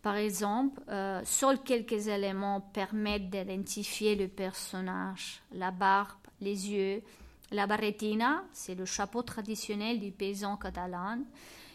[0.02, 7.02] par exemple, euh, seuls quelques éléments permettent d'identifier le personnage la barbe, les yeux,
[7.50, 11.20] la barretina, c'est le chapeau traditionnel du paysan catalan.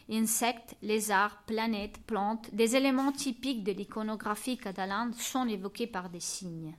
[0.10, 6.76] Insectes, lézards, planètes, plantes, des éléments typiques de l'iconographie catalane sont évoqués par des signes.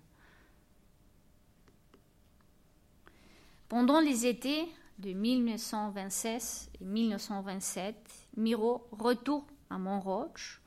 [3.69, 4.69] Pendant les étés
[4.99, 7.97] de 1926 et 1927,
[8.37, 10.61] Miro retourne à Montroche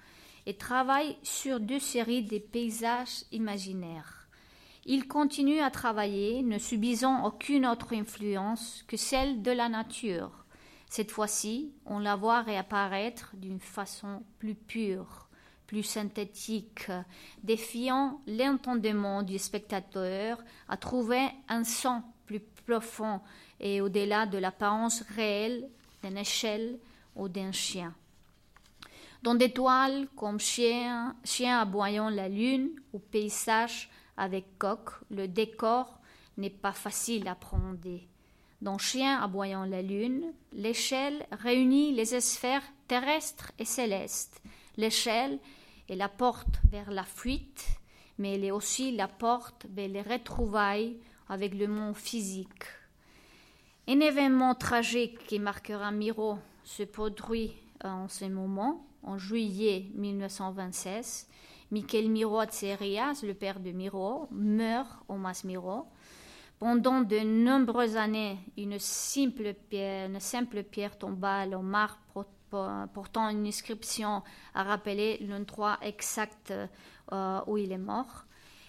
[0.45, 4.27] et travaille sur deux séries de paysages imaginaires.
[4.85, 10.46] Il continue à travailler, ne subissant aucune autre influence que celle de la nature.
[10.89, 15.27] Cette fois-ci, on la voit réapparaître d'une façon plus pure,
[15.67, 16.89] plus synthétique,
[17.43, 23.21] défiant l'entendement du spectateur à trouver un son plus profond
[23.59, 25.69] et au-delà de l'apparence réelle
[26.03, 26.79] d'une échelle
[27.15, 27.93] ou d'un chien.
[29.23, 35.99] Dans des toiles comme Chien, chien aboyant la lune ou Paysage avec coq, le décor
[36.37, 37.99] n'est pas facile à prendre.
[38.61, 44.41] Dans Chien aboyant la lune, l'échelle réunit les sphères terrestres et célestes.
[44.77, 45.39] L'échelle
[45.89, 47.67] est la porte vers la fuite,
[48.17, 50.97] mais elle est aussi la porte vers les retrouvailles
[51.29, 52.63] avec le monde physique.
[53.87, 57.53] Un événement tragique qui marquera Miro se produit
[57.83, 61.29] en ce moment, en juillet 1926,
[61.69, 65.85] Michael Miro Tserias, le père de Miro, meurt au Mas Miro.
[66.59, 70.63] Pendant de nombreuses années, une simple pierre, une simple
[71.53, 74.23] en marbre portant une inscription
[74.55, 76.53] a rappelé l'endroit exact
[77.11, 78.25] euh, où il est mort.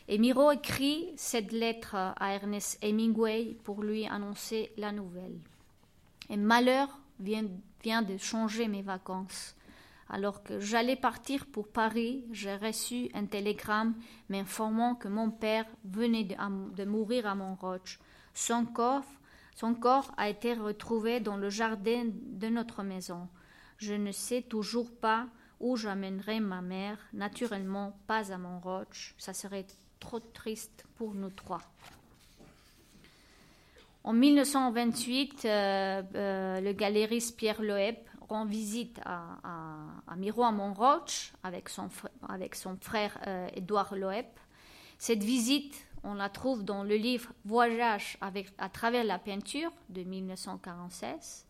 [0.07, 5.39] Et Miro écrit cette lettre à Ernest Hemingway pour lui annoncer la nouvelle.
[6.29, 6.89] Et malheur
[7.21, 9.55] vient de changer mes vacances.
[10.11, 13.95] Alors que j'allais partir pour Paris, j'ai reçu un télégramme
[14.31, 18.01] m'informant que mon père venait de, mourir à Montroche.
[18.33, 19.05] Son corps,
[19.55, 23.29] son corps a été retrouvé dans le jardin de notre maison.
[23.77, 25.27] Je ne sais toujours pas
[25.61, 29.15] où j'amènerai ma mère, naturellement pas à Montroche.
[29.19, 29.67] Ça serait
[30.01, 31.61] trop triste pour nous trois.
[34.05, 37.97] En 1928, euh, euh, le galériste Pierre Loeb
[38.29, 41.89] rend visite à, à, à Montroche avec son,
[42.81, 44.27] frère euh, Édouard Loeb.
[44.99, 51.47] Cette visite, on la trouve dans le livre Voyage à travers la peinture de 1946.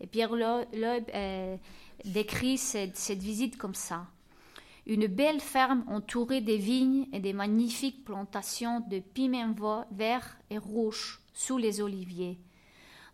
[0.00, 1.56] Et Pierre Loeb euh,
[2.04, 4.06] décrit cette, cette visite comme ça.
[4.86, 11.20] Une belle ferme entourée de vignes et des magnifiques plantations de piments verts et rouges
[11.32, 12.38] sous les oliviers.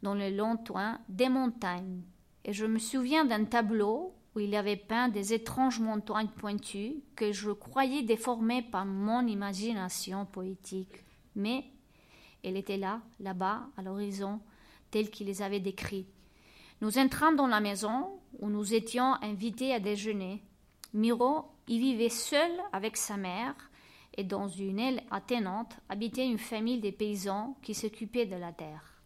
[0.03, 2.03] Dans le lointain, des montagnes,
[2.45, 7.33] et je me souviens d'un tableau où il avait peint des étranges montagnes pointues que
[7.33, 11.05] je croyais déformées par mon imagination poétique.
[11.37, 11.65] Mais
[12.43, 14.41] elle était là, là-bas, à l'horizon,
[14.91, 16.07] telle qu'il les avait décrits.
[16.81, 20.43] Nous entrâmes dans la maison où nous étions invités à déjeuner.
[20.95, 23.55] Miro y vivait seul avec sa mère
[24.17, 29.01] et dans une aile attenante habitait une famille de paysans qui s'occupaient de la terre.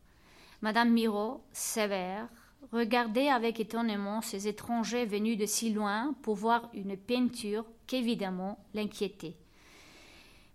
[0.62, 2.28] Madame Miro, sévère,
[2.73, 9.37] regardait avec étonnement ces étrangers venus de si loin pour voir une peinture qu'évidemment l'inquiétait.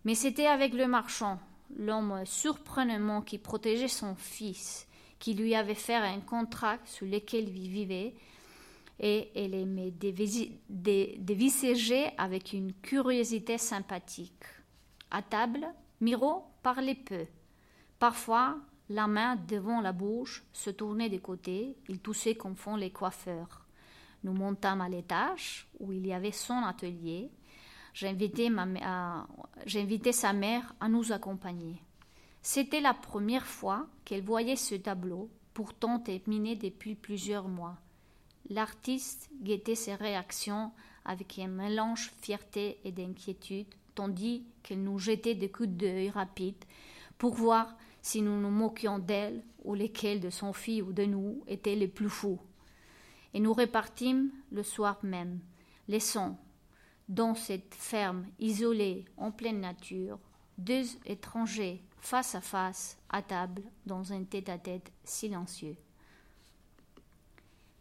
[0.03, 1.39] Mais c'était avec le marchand,
[1.77, 4.87] l'homme surprenant qui protégeait son fils,
[5.19, 8.15] qui lui avait fait un contrat sur lequel il vivait,
[8.99, 9.93] et elle aimait
[10.69, 14.43] dévisager avec une curiosité sympathique.
[15.09, 15.67] À table,
[16.01, 17.25] Miro parlait peu.
[17.97, 18.57] Parfois,
[18.91, 23.65] la main devant la bouche, se tournait de côté, il toussait comme font les coiffeurs.
[24.23, 27.31] Nous montâmes à l'étage où il y avait son atelier.
[27.93, 28.51] J'invitais,
[30.11, 31.81] sa mère à nous accompagner.
[32.41, 37.77] C'était la première fois qu'elle voyait ce tableau, pourtant terminé depuis plusieurs mois.
[38.49, 40.71] L'artiste guettait ses réactions
[41.05, 46.65] avec un mélange de fierté et d'inquiétude, tandis qu'elle nous jetait des coups d'œil rapides
[47.17, 51.43] pour voir si nous nous moquions d'elle ou lesquels de son fils ou de nous
[51.47, 52.39] étaient les plus fous.
[53.33, 55.39] Et nous repartîmes le soir même,
[55.87, 56.37] laissant
[57.09, 60.19] dans cette ferme isolée en pleine nature
[60.57, 65.75] deux étrangers face à face à table dans un tête-à-tête silencieux.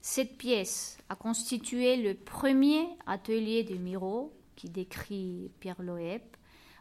[0.01, 6.23] Cette pièce a constitué le premier atelier de Miro, qui décrit Pierre Loeb,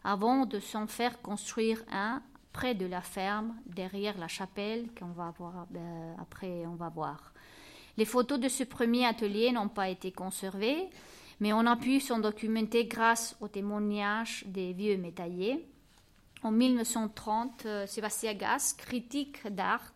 [0.03, 2.23] avant de s'en faire construire un
[2.60, 7.32] près de la ferme, derrière la chapelle, qu'on va voir ben, après, on va voir.
[7.95, 10.89] Les photos de ce premier atelier n'ont pas été conservées,
[11.39, 15.66] mais on a pu s'en documenter grâce aux témoignages des vieux métalliers.
[16.43, 19.93] En 1930, euh, Sébastien Gas, critique d'art,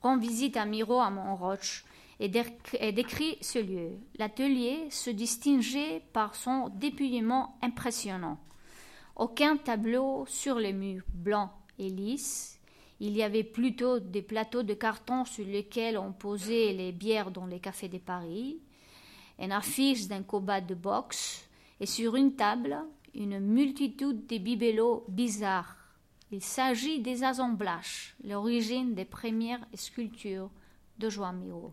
[0.00, 1.84] rend visite à Miro à Montroche
[2.18, 3.90] et décrit ce lieu.
[4.18, 8.38] L'atelier se distinguait par son dépouillement impressionnant.
[9.16, 12.16] Aucun tableau sur les murs blancs et.
[12.98, 17.46] Il y avait plutôt des plateaux de carton sur lesquels on posait les bières dans
[17.46, 18.58] les cafés de Paris
[19.38, 21.46] une affiche d'un combat de boxe
[21.80, 22.78] et sur une table
[23.14, 25.76] une multitude de bibelots bizarres.
[26.30, 30.50] Il s'agit des assemblages, l'origine des premières sculptures
[30.98, 31.72] de Joan Miro.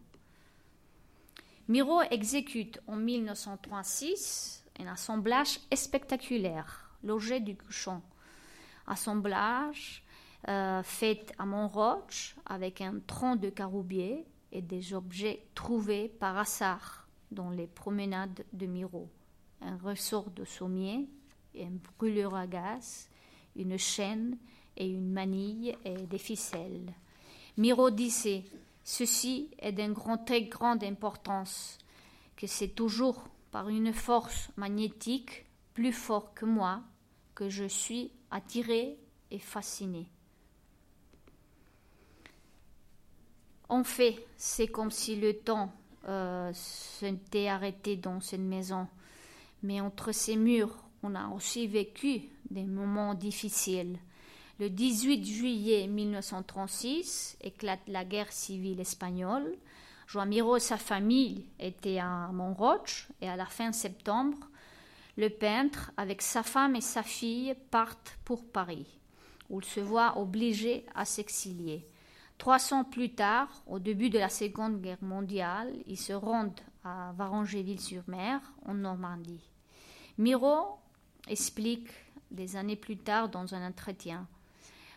[1.67, 8.01] Miro exécute en 1936 un assemblage spectaculaire, l'objet du couchon.
[8.87, 10.03] Assemblage
[10.47, 17.07] euh, fait à Montroche avec un tronc de caroubier et des objets trouvés par hasard
[17.31, 19.09] dans les promenades de Miro.
[19.61, 21.09] Un ressort de sommier,
[21.57, 23.09] un brûleur à gaz,
[23.55, 24.37] une chaîne
[24.75, 26.93] et une manille et des ficelles.
[27.57, 28.43] Miro disait
[28.83, 31.77] Ceci est d'une très grande importance,
[32.35, 36.81] que c'est toujours par une force magnétique plus forte que moi
[37.35, 38.97] que je suis attiré
[39.31, 40.07] et fasciné.
[43.69, 45.73] En fait, c'est comme si le temps
[46.07, 48.87] euh, s'était arrêté dans cette maison.
[49.63, 53.97] Mais entre ces murs, on a aussi vécu des moments difficiles.
[54.59, 59.57] Le 18 juillet 1936 éclate la guerre civile espagnole.
[60.07, 64.37] Joan Miro et sa famille étaient à Montroche et à la fin septembre,
[65.15, 68.99] le peintre, avec sa femme et sa fille, partent pour Paris,
[69.49, 71.87] où il se voit obligé à s'exilier.
[72.37, 77.13] Trois ans plus tard, au début de la Seconde Guerre mondiale, ils se rendent à
[77.15, 79.49] Varangéville-sur-Mer, en Normandie.
[80.17, 80.79] Miro
[81.27, 81.89] explique
[82.31, 84.27] des années plus tard dans un entretien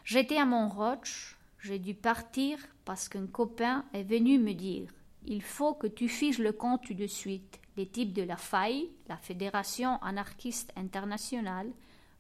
[0.05, 4.91] J'étais à Montroche, j'ai dû partir parce qu'un copain est venu me dire
[5.25, 7.61] Il faut que tu fiches le compte tout de suite.
[7.77, 11.71] Les types de la FAI, la Fédération anarchiste internationale,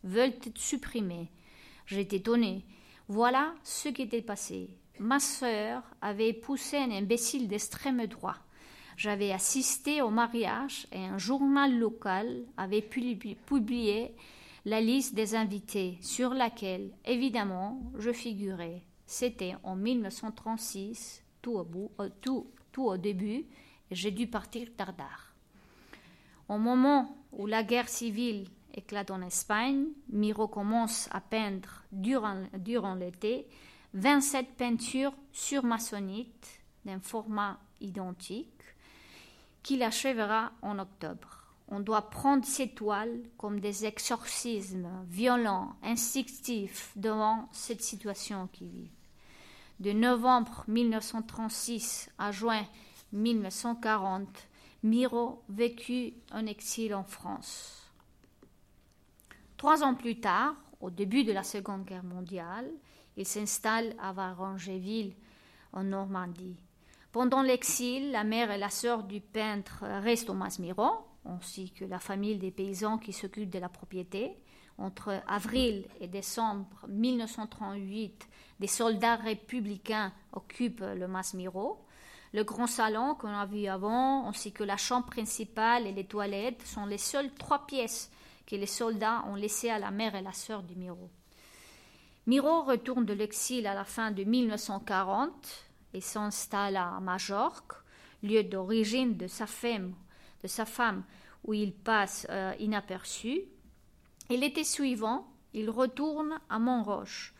[0.04, 1.30] veulent te supprimer.
[1.86, 2.64] J'étais étonné.
[3.08, 8.36] Voilà ce qui était passé ma sœur avait poussé un imbécile d'extrême droit.
[8.96, 14.14] J'avais assisté au mariage et un journal local avait publié
[14.64, 18.82] la liste des invités sur laquelle, évidemment, je figurais.
[19.06, 22.48] C'était en 1936, tout au, bout, euh, tout,
[22.96, 23.44] début,
[23.90, 25.25] et j'ai dû partir tardard.
[26.48, 33.48] Au moment où la guerre civile éclate en Espagne, Miro commence à peindre durant, l'été
[33.94, 38.62] 27 peintures sur maçonnite d'un format identique
[39.62, 41.42] qu'il achèvera en octobre.
[41.68, 48.90] On doit prendre ces toiles comme des exorcismes violents, instinctifs devant cette situation qui vit.
[49.80, 52.62] De novembre 1936 à juin
[53.12, 54.28] 1940,
[54.86, 57.90] Miro vécut un exil en France.
[59.56, 62.70] Trois ans plus tard, au début de la Seconde Guerre mondiale,
[63.16, 65.14] il s'installe à Varangéville,
[65.72, 66.56] en Normandie.
[67.10, 70.92] Pendant l'exil, la mère et la sœur du peintre restent au Masmiron,
[71.24, 74.36] ainsi que la famille des paysans qui s'occupent de la propriété.
[74.78, 78.28] Entre avril et décembre 1938,
[78.60, 81.85] des soldats républicains occupent le Masmiro.
[82.32, 86.66] Le grand salon qu'on a vu avant, ainsi que la chambre principale et les toilettes,
[86.66, 88.10] sont les seules trois pièces
[88.46, 91.10] que les soldats ont laissées à la mère et la sœur du Miro.
[92.26, 95.32] Miro retourne de l'exil à la fin de 1940
[95.94, 97.74] et s'installe à Majorque,
[98.22, 99.94] lieu d'origine de sa femme,
[100.42, 101.04] de sa femme
[101.44, 103.42] où il passe euh, inaperçu.
[104.28, 107.32] Et l'été suivant, il retourne à Montroche,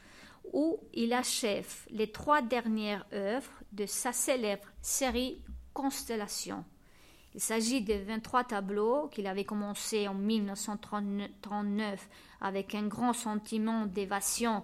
[0.52, 5.42] où il achève les trois dernières œuvres de sa célèbre série
[5.72, 6.64] Constellation.
[7.34, 12.08] Il s'agit de 23 tableaux qu'il avait commencé en 1939
[12.40, 14.62] avec un grand sentiment d'évasion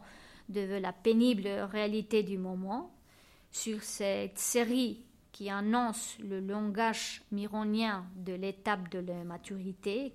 [0.49, 2.95] de la pénible réalité du moment.
[3.51, 10.12] Sur cette série qui annonce le langage mironien de l'étape de la maturité,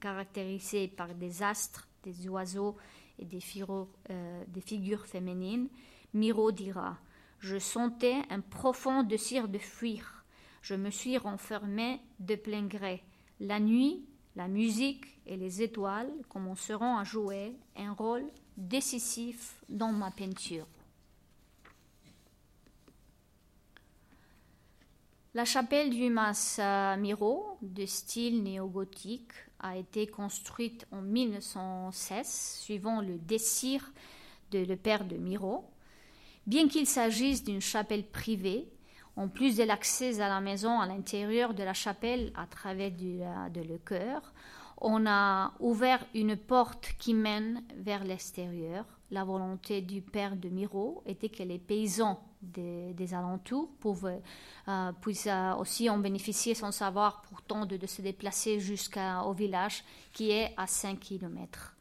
[0.00, 2.76] caractérisée par des astres, des oiseaux
[3.18, 5.68] et des figures, euh, des figures féminines,
[6.12, 6.98] Miro dira
[7.38, 10.24] Je sentais un profond désir de fuir
[10.64, 13.02] je me suis renfermée de plein gré.
[13.38, 14.02] La nuit,
[14.34, 18.24] la musique et les étoiles commenceront à jouer un rôle
[18.56, 20.66] décisif dans ma peinture.
[25.36, 26.60] La chapelle du Mas
[26.96, 33.92] Miro, de style néo-gothique, a été construite en 1916, suivant le désir
[34.52, 35.64] de le père de Miro.
[36.46, 38.68] Bien qu'il s'agisse d'une chapelle privée,
[39.16, 43.60] en plus de l'accès à la maison à l'intérieur de la chapelle à travers de
[43.60, 44.32] le chœur,
[44.78, 48.84] on a ouvert une porte qui mène vers l'extérieur.
[49.10, 53.70] La volonté du père de Miro était que les paysans des, alentours
[54.68, 60.30] euh, puissent euh, aussi en bénéficier sans savoir pourtant de, se déplacer jusqu'au village qui
[60.30, 61.74] est à 5 km.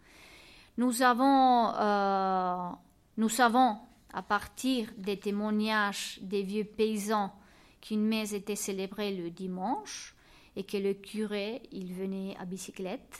[0.78, 2.70] Nous avons, euh,
[3.18, 3.78] nous savons
[4.14, 7.34] à partir des témoignages des vieux paysans
[7.82, 10.13] qu'une messe était célébrée le dimanche
[10.56, 13.20] et que le curé, il venait à bicyclette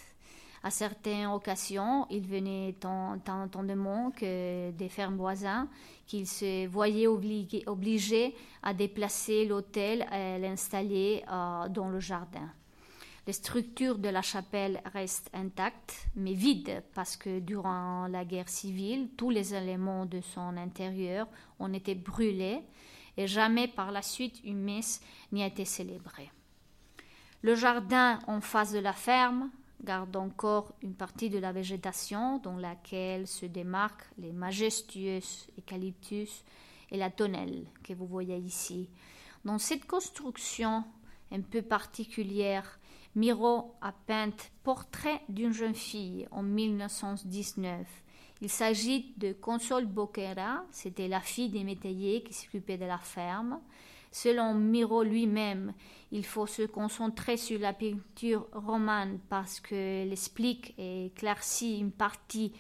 [0.64, 5.68] à certaines occasions, il venait tant, de monde que des fermes voisins
[6.08, 12.50] qu'il se voyait obligé, à déplacer l'hôtel et l'installer euh, dans le jardin.
[13.28, 19.10] Les structures de la chapelle restent intactes, mais vides, parce que durant la guerre civile,
[19.18, 21.28] tous les éléments de son intérieur
[21.60, 22.62] ont été brûlés
[23.18, 26.30] et jamais par la suite une messe n'y a été célébrée.
[27.44, 29.50] Le jardin en face de la ferme
[29.84, 35.20] garde encore une partie de la végétation dans laquelle se démarquent les majestueux
[35.60, 36.46] eucalyptus
[36.90, 38.88] et la tonnelle que vous voyez ici.
[39.44, 40.86] Dans cette construction
[41.34, 42.80] un peu particulière,
[43.14, 44.30] Miro a peint
[44.64, 47.86] Portrait d'une jeune fille en 1919.
[48.40, 53.60] Il s'agit de Console Boquera, c'était la fille des métayers qui s'occupait de la ferme.
[54.14, 55.74] Selon Miro lui-même,
[56.12, 62.54] il faut se concentrer sur la peinture romane parce qu'elle explique et éclaircit une partie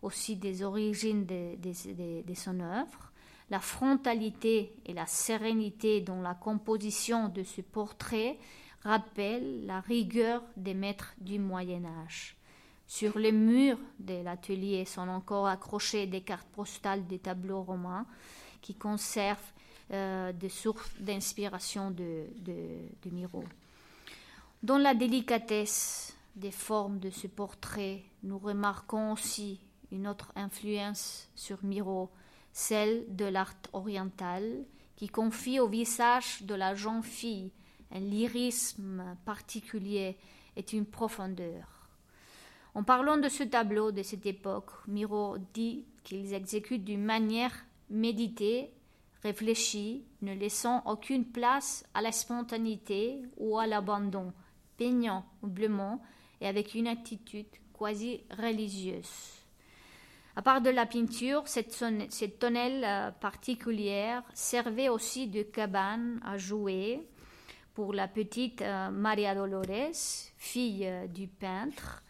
[0.00, 3.12] aussi des origines de, son œuvre.
[3.50, 8.38] La frontalité et la sérénité dans la composition de ce portrait
[8.80, 12.34] rappellent la rigueur des maîtres du Moyen Âge.
[12.86, 18.06] Sur les murs de l'atelier sont encore accrochées des cartes postales des tableaux romains
[18.62, 19.52] qui conservent
[19.92, 23.44] euh, des sources d'inspiration de, de, Miro.
[24.62, 29.60] Dans la délicatesse des formes de ce portrait, nous remarquons aussi
[29.92, 32.10] une autre influence sur Miro,
[32.52, 34.64] celle de l'art oriental,
[34.96, 37.52] qui confie au visage de la jeune fille
[37.92, 40.16] un lyrisme particulier
[40.56, 41.88] et une profondeur.
[42.74, 47.52] En parlant de ce tableau de cette époque, Miro dit qu'il exécute d'une manière
[47.90, 48.70] méditée
[49.24, 54.32] réfléchi, ne laissant aucune place à la spontanéité ou à l'abandon,
[54.76, 56.00] peignant humblement
[56.40, 57.46] et avec une attitude
[57.76, 59.40] quasi religieuse.
[60.36, 66.36] À part de la peinture, cette, cette tonnelle euh, particulière servait aussi de cabane à
[66.36, 67.08] jouer
[67.72, 72.02] pour la petite euh, Maria Dolores, fille euh, du peintre.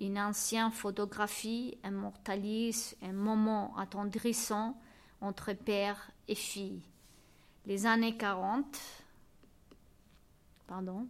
[0.00, 4.76] Une ancienne photographie immortalise un moment attendrissant
[5.22, 6.82] entre père et fille.
[7.64, 8.78] Les années 40,
[10.66, 11.06] pardon,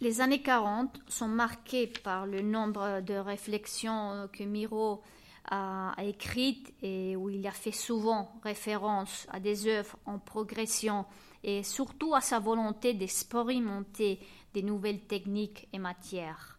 [0.00, 5.02] Les années 40 sont marquées par le nombre de réflexions que Miro
[5.50, 11.06] a écrites et où il a fait souvent référence à des œuvres en progression
[11.42, 14.18] et surtout à sa volonté d'expérimenter
[14.52, 16.53] des nouvelles techniques et matières.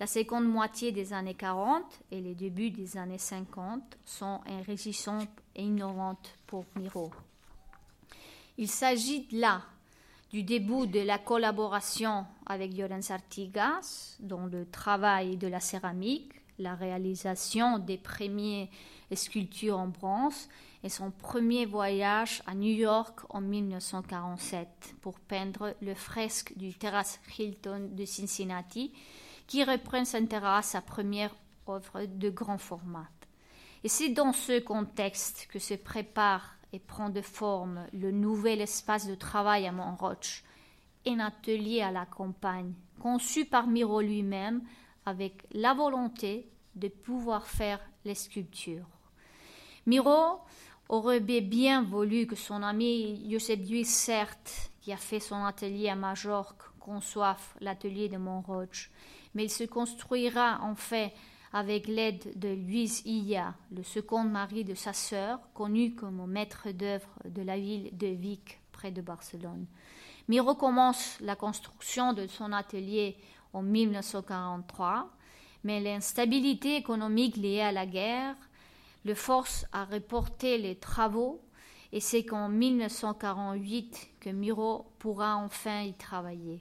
[0.00, 1.82] La seconde moitié des années 40
[2.12, 7.10] et les débuts des années 50 sont enrichissantes et innovantes pour Miro.
[8.58, 9.62] Il s'agit là
[10.30, 16.76] du début de la collaboration avec Llorens Artigas dans le travail de la céramique, la
[16.76, 18.68] réalisation des premières
[19.12, 20.48] sculptures en bronze
[20.84, 24.68] et son premier voyage à New York en 1947
[25.00, 28.92] pour peindre le fresque du Terrace Hilton de Cincinnati
[29.48, 31.34] qui reprend sa première
[31.68, 33.08] œuvre de grand format.
[33.82, 39.08] Et c'est dans ce contexte que se prépare et prend de forme le nouvel espace
[39.08, 40.44] de travail à Montroche,
[41.06, 44.62] un atelier à la campagne, conçu par Miro lui-même
[45.06, 48.86] avec la volonté de pouvoir faire les sculptures.
[49.86, 50.40] Miro
[50.90, 56.62] aurait bien voulu que son ami Joseph certes, qui a fait son atelier à Majorque,
[56.78, 58.90] conçoive l'atelier de Montroche,
[59.38, 61.12] mais il se construira en fait
[61.52, 67.08] avec l'aide de Luis Illa, le second mari de sa sœur, connu comme maître d'œuvre
[67.24, 69.66] de la ville de Vic, près de Barcelone.
[70.26, 73.16] Miro commence la construction de son atelier
[73.52, 75.08] en 1943,
[75.62, 78.34] mais l'instabilité économique liée à la guerre
[79.04, 81.40] le force à reporter les travaux
[81.92, 86.60] et c'est qu'en 1948 que Miro pourra enfin y travailler.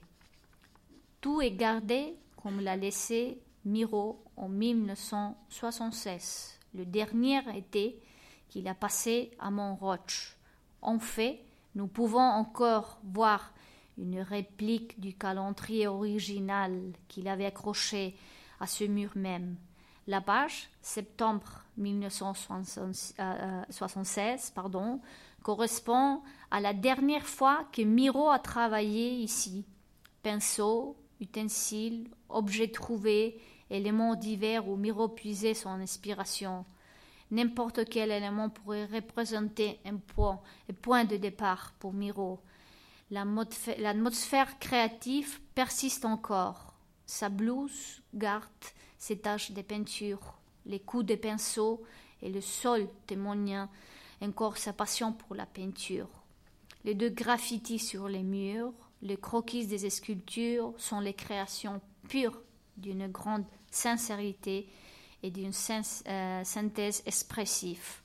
[1.21, 8.02] Tout est gardé comme l'a laissé Miro en 1976, le dernier été
[8.48, 10.38] qu'il a passé à Montroche.
[10.82, 11.44] En fait,
[11.76, 13.54] nous pouvons encore voir
[13.98, 18.16] une réplique du calendrier original qu'il avait accroché
[18.60, 19.58] à ce mur même.
[20.08, 25.02] La page, septembre 1976, euh, pardon,
[25.44, 29.66] correspond à la dernière fois que Miro a travaillé ici.
[30.24, 33.39] Pinceau, utensiles, objets trouvés,
[33.70, 36.65] éléments divers où Miro puisait son inspiration.
[37.32, 40.39] N'importe quel élément pourrait représenter un point,
[40.70, 42.39] un point de départ pour Miro.
[43.11, 46.74] L'atmosphère créative persiste encore.
[47.05, 48.47] Sa blouse garde
[48.97, 51.84] ses taches de peinture, les coups de pinceau
[52.22, 53.68] et le sol témoignent
[54.22, 56.09] encore sa passion pour la peinture.
[56.84, 62.41] Les deux graffitis sur les murs, les croquis des sculptures sont les créations pures
[62.78, 64.68] d'une grande sincérité
[65.24, 65.52] et d'une
[66.08, 68.02] euh, synthèse expressive.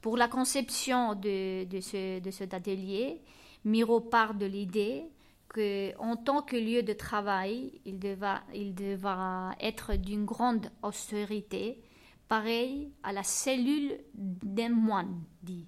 [0.00, 3.22] Pour la conception de, ce, de cet atelier,
[3.64, 5.04] Miro part de l'idée
[5.48, 11.80] qu'en tant que lieu de travail, il devra, il devra être d'une grande austérité,
[12.28, 15.66] pareil à la cellule d'un moine, dit.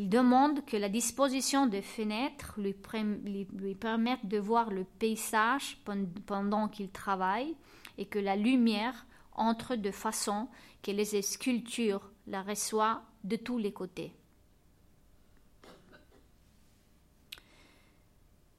[0.00, 5.82] Il demande que la disposition des fenêtres lui, permette de voir le paysage
[6.24, 7.56] pendant qu'il travaille
[7.96, 10.46] et que la lumière entre de façon
[10.84, 14.12] que les sculptures la reçoivent de tous les côtés.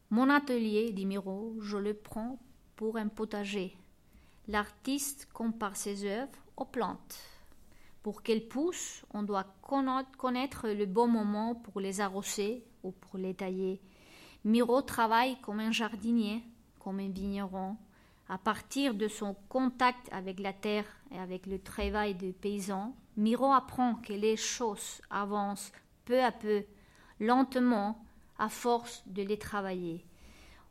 [0.10, 2.38] Mon atelier, dit Miro, je le prends
[2.76, 3.78] pour un potager.
[4.50, 7.39] L'artiste compare ses œuvres aux plantes.
[8.04, 13.34] Pour qu'elles poussent, on doit connaître le bon moment pour les arroser ou pour les
[13.34, 13.82] tailler.
[14.46, 16.42] Miro travaille comme un jardinier,
[16.80, 17.76] comme un vigneron.
[18.30, 23.52] À partir de son contact avec la terre et avec le travail des paysans, Miro
[23.52, 25.74] apprend que les choses avancent
[26.06, 26.64] peu à peu,
[27.20, 28.02] lentement,
[28.38, 30.06] à force de les travailler.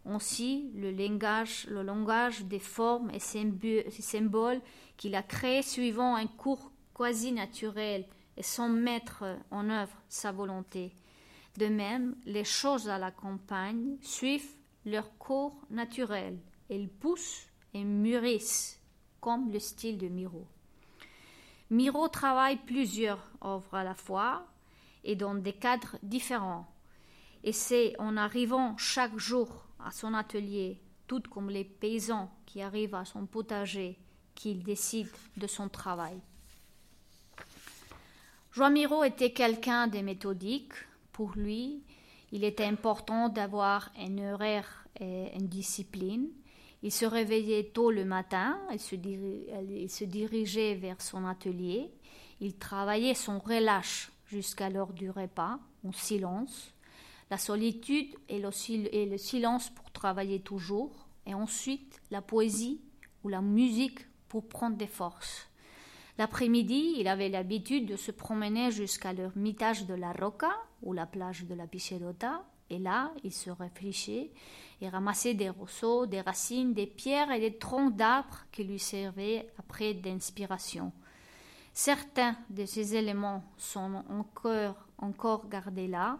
[0.06, 4.62] Ainsi, le langage, le langage des formes et symboles
[4.96, 8.04] qu'il a créés suivant un cours quasi naturel
[8.36, 10.92] et sans mettre en œuvre sa volonté.
[11.56, 16.38] De même, les choses à la campagne suivent leur cours naturel.
[16.68, 18.80] Elles poussent et mûrissent,
[19.20, 20.46] comme le style de Miro.
[21.70, 24.46] Miro travaille plusieurs œuvres à la fois
[25.04, 26.66] et dans des cadres différents
[27.44, 32.94] et c'est en arrivant chaque jour à son atelier, tout comme les paysans qui arrivent
[32.94, 33.98] à son potager,
[34.34, 36.20] qu'il décide de son travail.
[38.58, 40.72] Joan Miro était quelqu'un de méthodique.
[41.12, 41.80] Pour lui,
[42.32, 46.26] il était important d'avoir un horaire et une discipline.
[46.82, 51.92] Il se réveillait tôt le matin il se dirigeait vers son atelier.
[52.40, 56.74] Il travaillait son relâche jusqu'à l'heure du repas, en silence
[57.30, 62.80] la solitude et le, silence pour travailler toujours, et ensuite la poésie
[63.22, 65.46] ou la musique pour prendre des forces.
[66.18, 70.50] L'après-midi, il avait l'habitude de se promener jusqu'à l'ermitage de la Roca
[70.82, 74.30] ou la plage de la Pichelota, et là, il se réfléchissait
[74.80, 79.48] et ramassait des roseaux, des racines, des pierres et des troncs d'arbres qui lui servaient
[79.58, 80.92] après d'inspiration.
[81.72, 86.18] Certains de ces éléments sont encore, encore gardés là,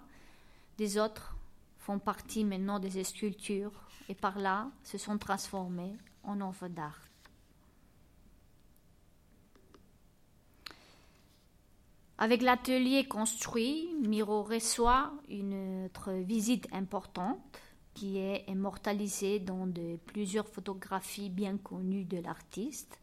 [0.79, 1.37] des autres
[1.79, 3.73] font partie maintenant des sculptures
[4.09, 7.08] et par là se sont transformés en œuvres d'art.
[12.21, 17.39] Avec l'atelier construit, Miro reçoit une autre visite importante
[17.95, 22.99] qui est immortalisée dans de plusieurs photographies bien connues de l'artiste.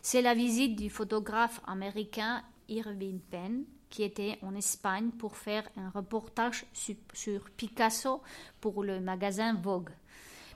[0.00, 5.90] C'est la visite du photographe américain Irving Penn qui était en Espagne pour faire un
[5.90, 8.22] reportage sur Picasso
[8.62, 9.90] pour le magasin Vogue.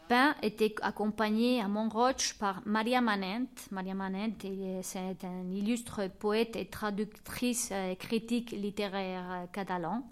[0.09, 3.47] Pen était accompagné à Montroche par Maria Manent.
[3.71, 4.35] Maria Manent,
[4.83, 10.03] c'est un illustre poète et traductrice euh, critique littéraire euh, catalan.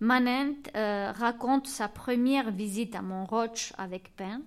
[0.00, 4.42] Manent euh, raconte sa première visite à Montroche avec Pen.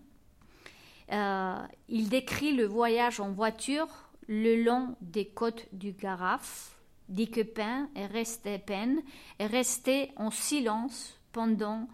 [1.89, 3.87] il décrit le voyage en voiture
[4.27, 6.75] le long des côtes du Garaf,
[7.09, 9.01] dit que Pen est resté, Pen
[9.39, 11.87] est resté en silence pendant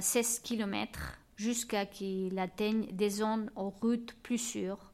[0.00, 4.92] 16 euh, kilomètres jusqu'à qu'il atteigne des zones aux routes plus sûres,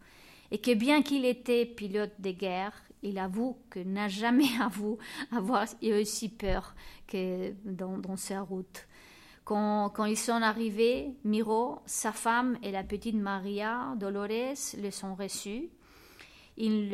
[0.52, 2.72] et que bien qu'il était pilote de guerre,
[3.02, 4.96] il avoue que n'a jamais avoué
[5.32, 6.76] avoir eu aussi peur
[7.08, 8.86] que dans, sa route.
[9.44, 15.68] Quand, ils sont arrivés, Miro, sa femme et la petite Maria Dolores le sont reçus.
[16.56, 16.90] Il,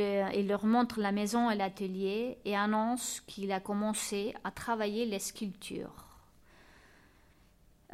[0.49, 6.12] leur montre la maison et l'atelier et annonce qu'il a commencé à travailler les sculptures.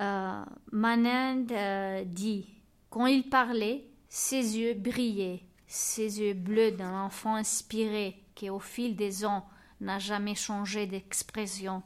[0.01, 2.47] Euh, Manand euh, dit
[2.91, 8.95] Quand il parlait, ses yeux brillaient, ses yeux bleus d'un enfant inspiré qui, au fil
[8.97, 9.45] des ans,
[9.81, 11.83] n'a jamais changé d'expression.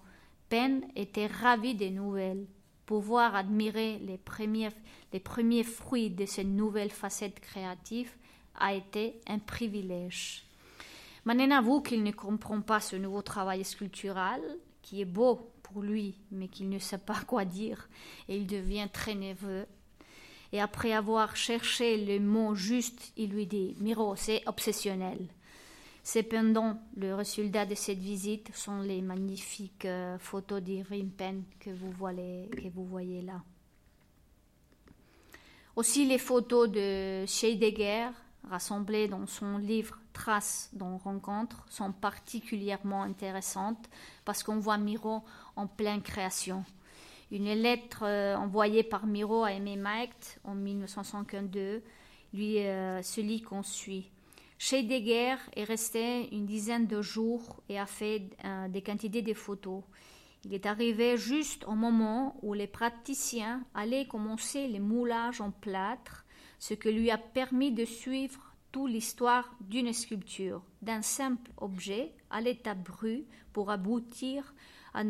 [0.48, 2.46] Pen était ravi des nouvelles.
[2.86, 4.68] Pouvoir admirer les premiers,
[5.12, 8.12] les premiers fruits de cette nouvelle facette créative
[8.58, 10.44] a été un privilège.
[11.24, 14.40] Manen avoue qu'il ne comprend pas ce nouveau travail sculptural,
[14.82, 17.88] qui est beau lui, mais qu'il ne sait pas quoi dire,
[18.28, 19.66] et il devient très nerveux.
[20.52, 25.28] Et après avoir cherché le mot juste, il lui dit Miro, c'est obsessionnel.
[26.04, 31.92] Cependant, le résultat de cette visite sont les magnifiques euh, photos d'Irving Penn que vous,
[31.92, 33.40] voyez, que vous voyez là.
[35.76, 38.08] Aussi les photos de Scheidegger,
[38.50, 43.88] rassemblées dans son livre Traces dans rencontre, sont particulièrement intéressantes
[44.24, 45.22] parce qu'on voit Miro
[45.56, 46.64] en pleine création.
[47.30, 51.82] Une lettre euh, envoyée par Miro à Aimé Macht en 1952
[52.34, 54.10] lui euh, se lit qu'on suit.
[54.58, 59.82] Scheidegger est resté une dizaine de jours et a fait euh, des quantités de photos.
[60.44, 66.24] Il est arrivé juste au moment où les praticiens allaient commencer le moulage en plâtre,
[66.58, 72.40] ce qui lui a permis de suivre toute l'histoire d'une sculpture, d'un simple objet à
[72.40, 74.54] l'état brut pour aboutir
[74.94, 75.02] à,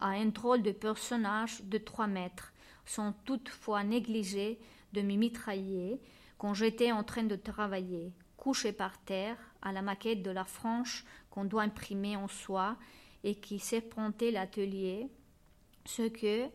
[0.00, 2.52] un drôle de personnage de trois mètres,
[2.86, 4.58] sans toutefois négliger
[4.92, 6.00] de me mitrailler
[6.38, 11.04] quand j'étais en train de travailler, couché par terre à la maquette de la franche
[11.30, 12.76] qu'on doit imprimer en soie
[13.24, 15.08] et qui serpentait l'atelier,
[15.84, 16.46] ce que,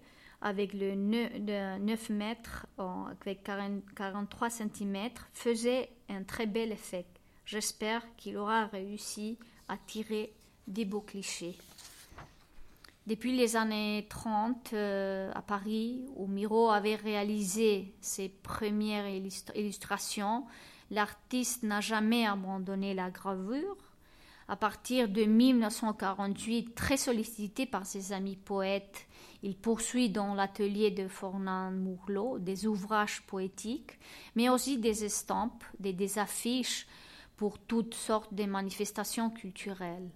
[0.41, 7.05] avec le 9 mètres, avec 43 cm, faisait un très bel effet.
[7.45, 9.37] J'espère qu'il aura réussi
[9.67, 10.33] à tirer
[10.67, 11.57] des beaux clichés.
[13.05, 19.07] Depuis les années 30, euh, à Paris, où Miro avait réalisé ses premières
[19.55, 20.45] illustrations,
[20.89, 23.75] l'artiste n'a jamais abandonné la gravure.
[24.47, 29.05] À partir de 1948, très sollicité par ses amis poètes,
[29.43, 33.99] il poursuit dans l'atelier de Fernand Mourlot des ouvrages poétiques,
[34.35, 36.87] mais aussi des estampes, des affiches
[37.35, 40.09] pour toutes sortes de manifestations culturelles.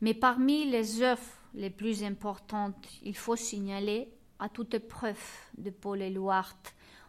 [0.00, 1.20] Mais parmi les œuvres
[1.54, 4.08] les plus importantes, il faut signaler
[4.38, 5.20] à toute preuve
[5.58, 6.54] de Paul Éluard,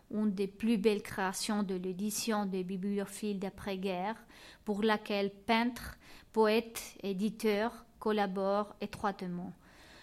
[0.10, 4.18] une des plus belles créations de l'édition des bibliophiles d'après-guerre,
[4.66, 5.96] pour laquelle peintre,
[6.34, 9.54] poète, éditeur collaborent étroitement.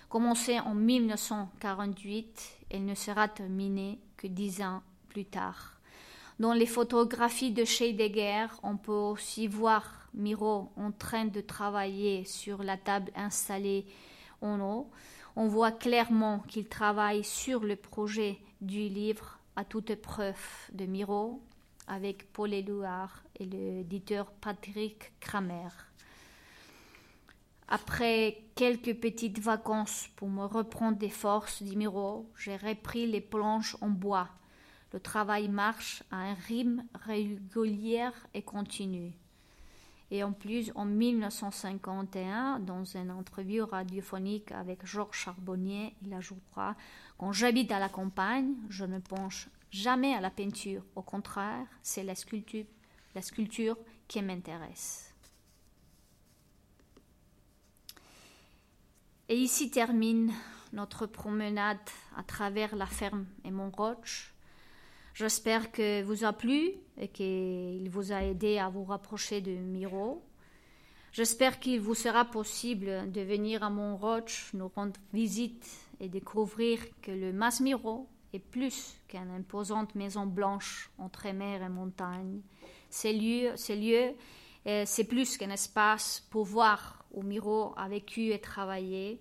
[0.09, 5.79] Commencée en 1948, elle ne sera terminée que dix ans plus tard.
[6.39, 12.63] Dans les photographies de Scheidegger, on peut aussi voir Miro en train de travailler sur
[12.63, 13.85] la table installée
[14.41, 14.91] en haut.
[15.37, 20.41] On voit clairement qu'il travaille sur le projet du livre à toute preuve
[20.73, 21.43] de Miro
[21.87, 25.88] avec Paul Éluard et l'éditeur Patrick Kramer.
[27.69, 33.77] Après quelques petites vacances pour me reprendre des forces, dit Miro, j'ai repris les planches
[33.81, 34.29] en bois
[34.93, 39.13] le travail marche à un rythme régulier et continu.
[40.11, 46.75] Et en plus, en 1951, dans une interview radiophonique avec Georges Charbonnier, il ajoutera
[47.19, 50.83] Quand j'habite à la campagne, je ne penche jamais à la peinture.
[50.97, 52.65] Au contraire, c'est la sculpture,
[53.15, 55.08] la sculpture qui m'intéresse.
[59.31, 60.33] Et ici termine
[60.73, 61.77] notre promenade
[62.17, 64.33] à travers la ferme et mon roche.
[65.13, 70.25] J'espère que vous a plu et qu'il vous a aidé à vous rapprocher de Miro.
[71.13, 75.69] J'espère qu'il vous sera possible de venir à Montroche nous rendre visite
[76.01, 81.69] et découvrir que le Mas Miro est plus qu'une imposante maison blanche entre mer et
[81.69, 82.41] montagne.
[82.89, 84.15] Ces lieux, ces lieux
[84.67, 89.21] euh, c'est plus qu'un espace pour voir où Miro a vécu et travaillé.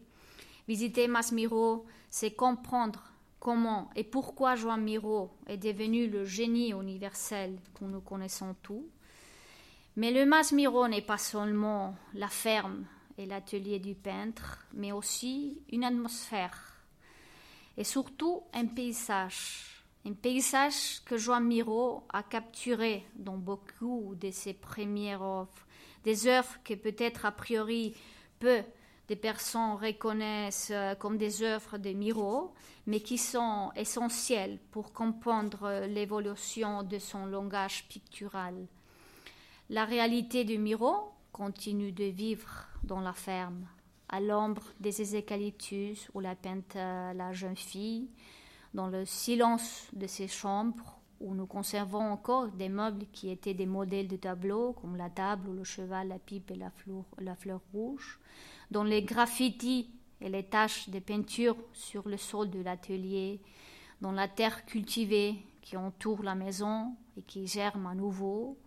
[0.67, 3.03] Visiter Mas Miro, c'est comprendre
[3.39, 8.85] comment et pourquoi Joan Miro est devenu le génie universel que nous connaissons tous.
[9.95, 12.85] Mais le Mas Miro n'est pas seulement la ferme
[13.17, 16.77] et l'atelier du peintre, mais aussi une atmosphère
[17.77, 19.83] et surtout un paysage.
[20.05, 25.66] Un paysage que Joan Miro a capturé dans beaucoup de ses premières œuvres.
[26.07, 27.93] Des œuvres que peut-être a priori
[28.39, 28.63] peu
[29.09, 32.53] de personnes reconnaissent euh, comme des œuvres de Miro,
[32.85, 38.55] mais qui sont essentielles pour comprendre l'évolution de son langage pictural.
[39.69, 43.67] La réalité de Miro continue de vivre dans la ferme,
[44.07, 48.07] à l'ombre des eucalyptus où la peinte la jeune fille,
[48.73, 53.65] dans le silence de ses chambres où nous conservons encore des meubles qui étaient des
[53.65, 58.19] modèles de tableaux, comme la table le cheval, la pipe et la fleur, rouge,
[58.71, 59.89] dans les graffitis
[60.21, 63.39] et les taches de peinture sur le sol de l'atelier,
[64.01, 68.57] dans la terre cultivée qui entoure la maison et qui germe à nouveau,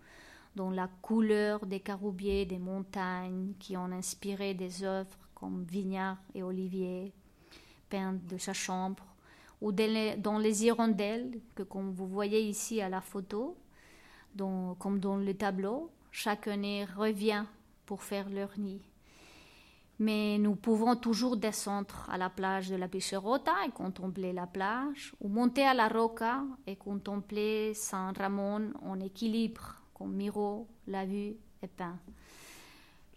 [0.57, 6.43] dans la couleur des caroubiers des montagnes qui ont inspiré des œuvres comme Vignard et
[6.43, 7.13] Olivier,
[7.89, 9.05] peintes de sa chambre,
[9.61, 13.57] ou dans les hirondelles que comme vous voyez ici à la photo,
[14.37, 17.45] comme dans le tableau, chaque année revient
[17.87, 18.81] pour faire leur nid.
[19.99, 25.13] Mais nous pouvons toujours descendre à la plage de la Picherota et contempler la plage,
[25.21, 31.37] ou monter à la Roca et contempler San Ramon en équilibre comme Miro l'a vu
[31.63, 31.99] et peint.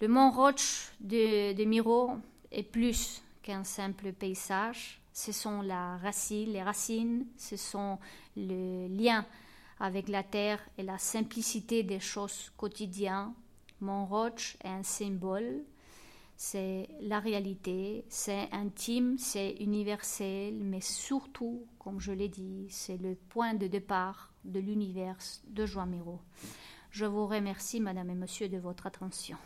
[0.01, 2.17] Le mont Roche de, Miro
[2.51, 5.01] est plus qu'un simple paysage.
[5.13, 7.99] Ce sont la racine, les racines, ce sont
[8.35, 9.25] le lien
[9.79, 13.33] avec la terre et la simplicité des choses quotidiennes.
[13.79, 15.63] Mont Roche est un symbole,
[16.35, 23.15] c'est la réalité, c'est intime, c'est universel, mais surtout, comme je l'ai dit, c'est le
[23.15, 26.21] point de départ de l'univers de Joan Miro.
[26.91, 29.37] Je vous remercie, Madame et Monsieur, de votre attention.